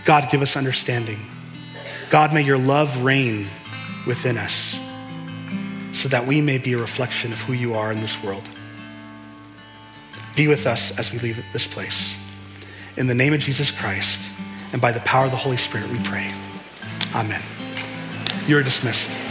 God, 0.03 0.29
give 0.29 0.41
us 0.41 0.57
understanding. 0.57 1.17
God, 2.09 2.33
may 2.33 2.41
your 2.41 2.57
love 2.57 3.01
reign 3.01 3.47
within 4.05 4.37
us 4.37 4.77
so 5.93 6.09
that 6.09 6.27
we 6.27 6.41
may 6.41 6.57
be 6.57 6.73
a 6.73 6.77
reflection 6.77 7.31
of 7.31 7.39
who 7.39 7.53
you 7.53 7.73
are 7.75 7.89
in 7.89 8.01
this 8.01 8.21
world. 8.21 8.43
Be 10.35 10.49
with 10.49 10.67
us 10.67 10.99
as 10.99 11.13
we 11.13 11.19
leave 11.19 11.41
this 11.53 11.67
place. 11.67 12.21
In 12.97 13.07
the 13.07 13.15
name 13.15 13.31
of 13.31 13.39
Jesus 13.39 13.71
Christ 13.71 14.19
and 14.73 14.81
by 14.81 14.91
the 14.91 14.99
power 14.99 15.23
of 15.23 15.31
the 15.31 15.37
Holy 15.37 15.55
Spirit, 15.55 15.89
we 15.89 16.03
pray. 16.03 16.29
Amen. 17.15 17.41
You 18.45 18.57
are 18.57 18.63
dismissed. 18.63 19.26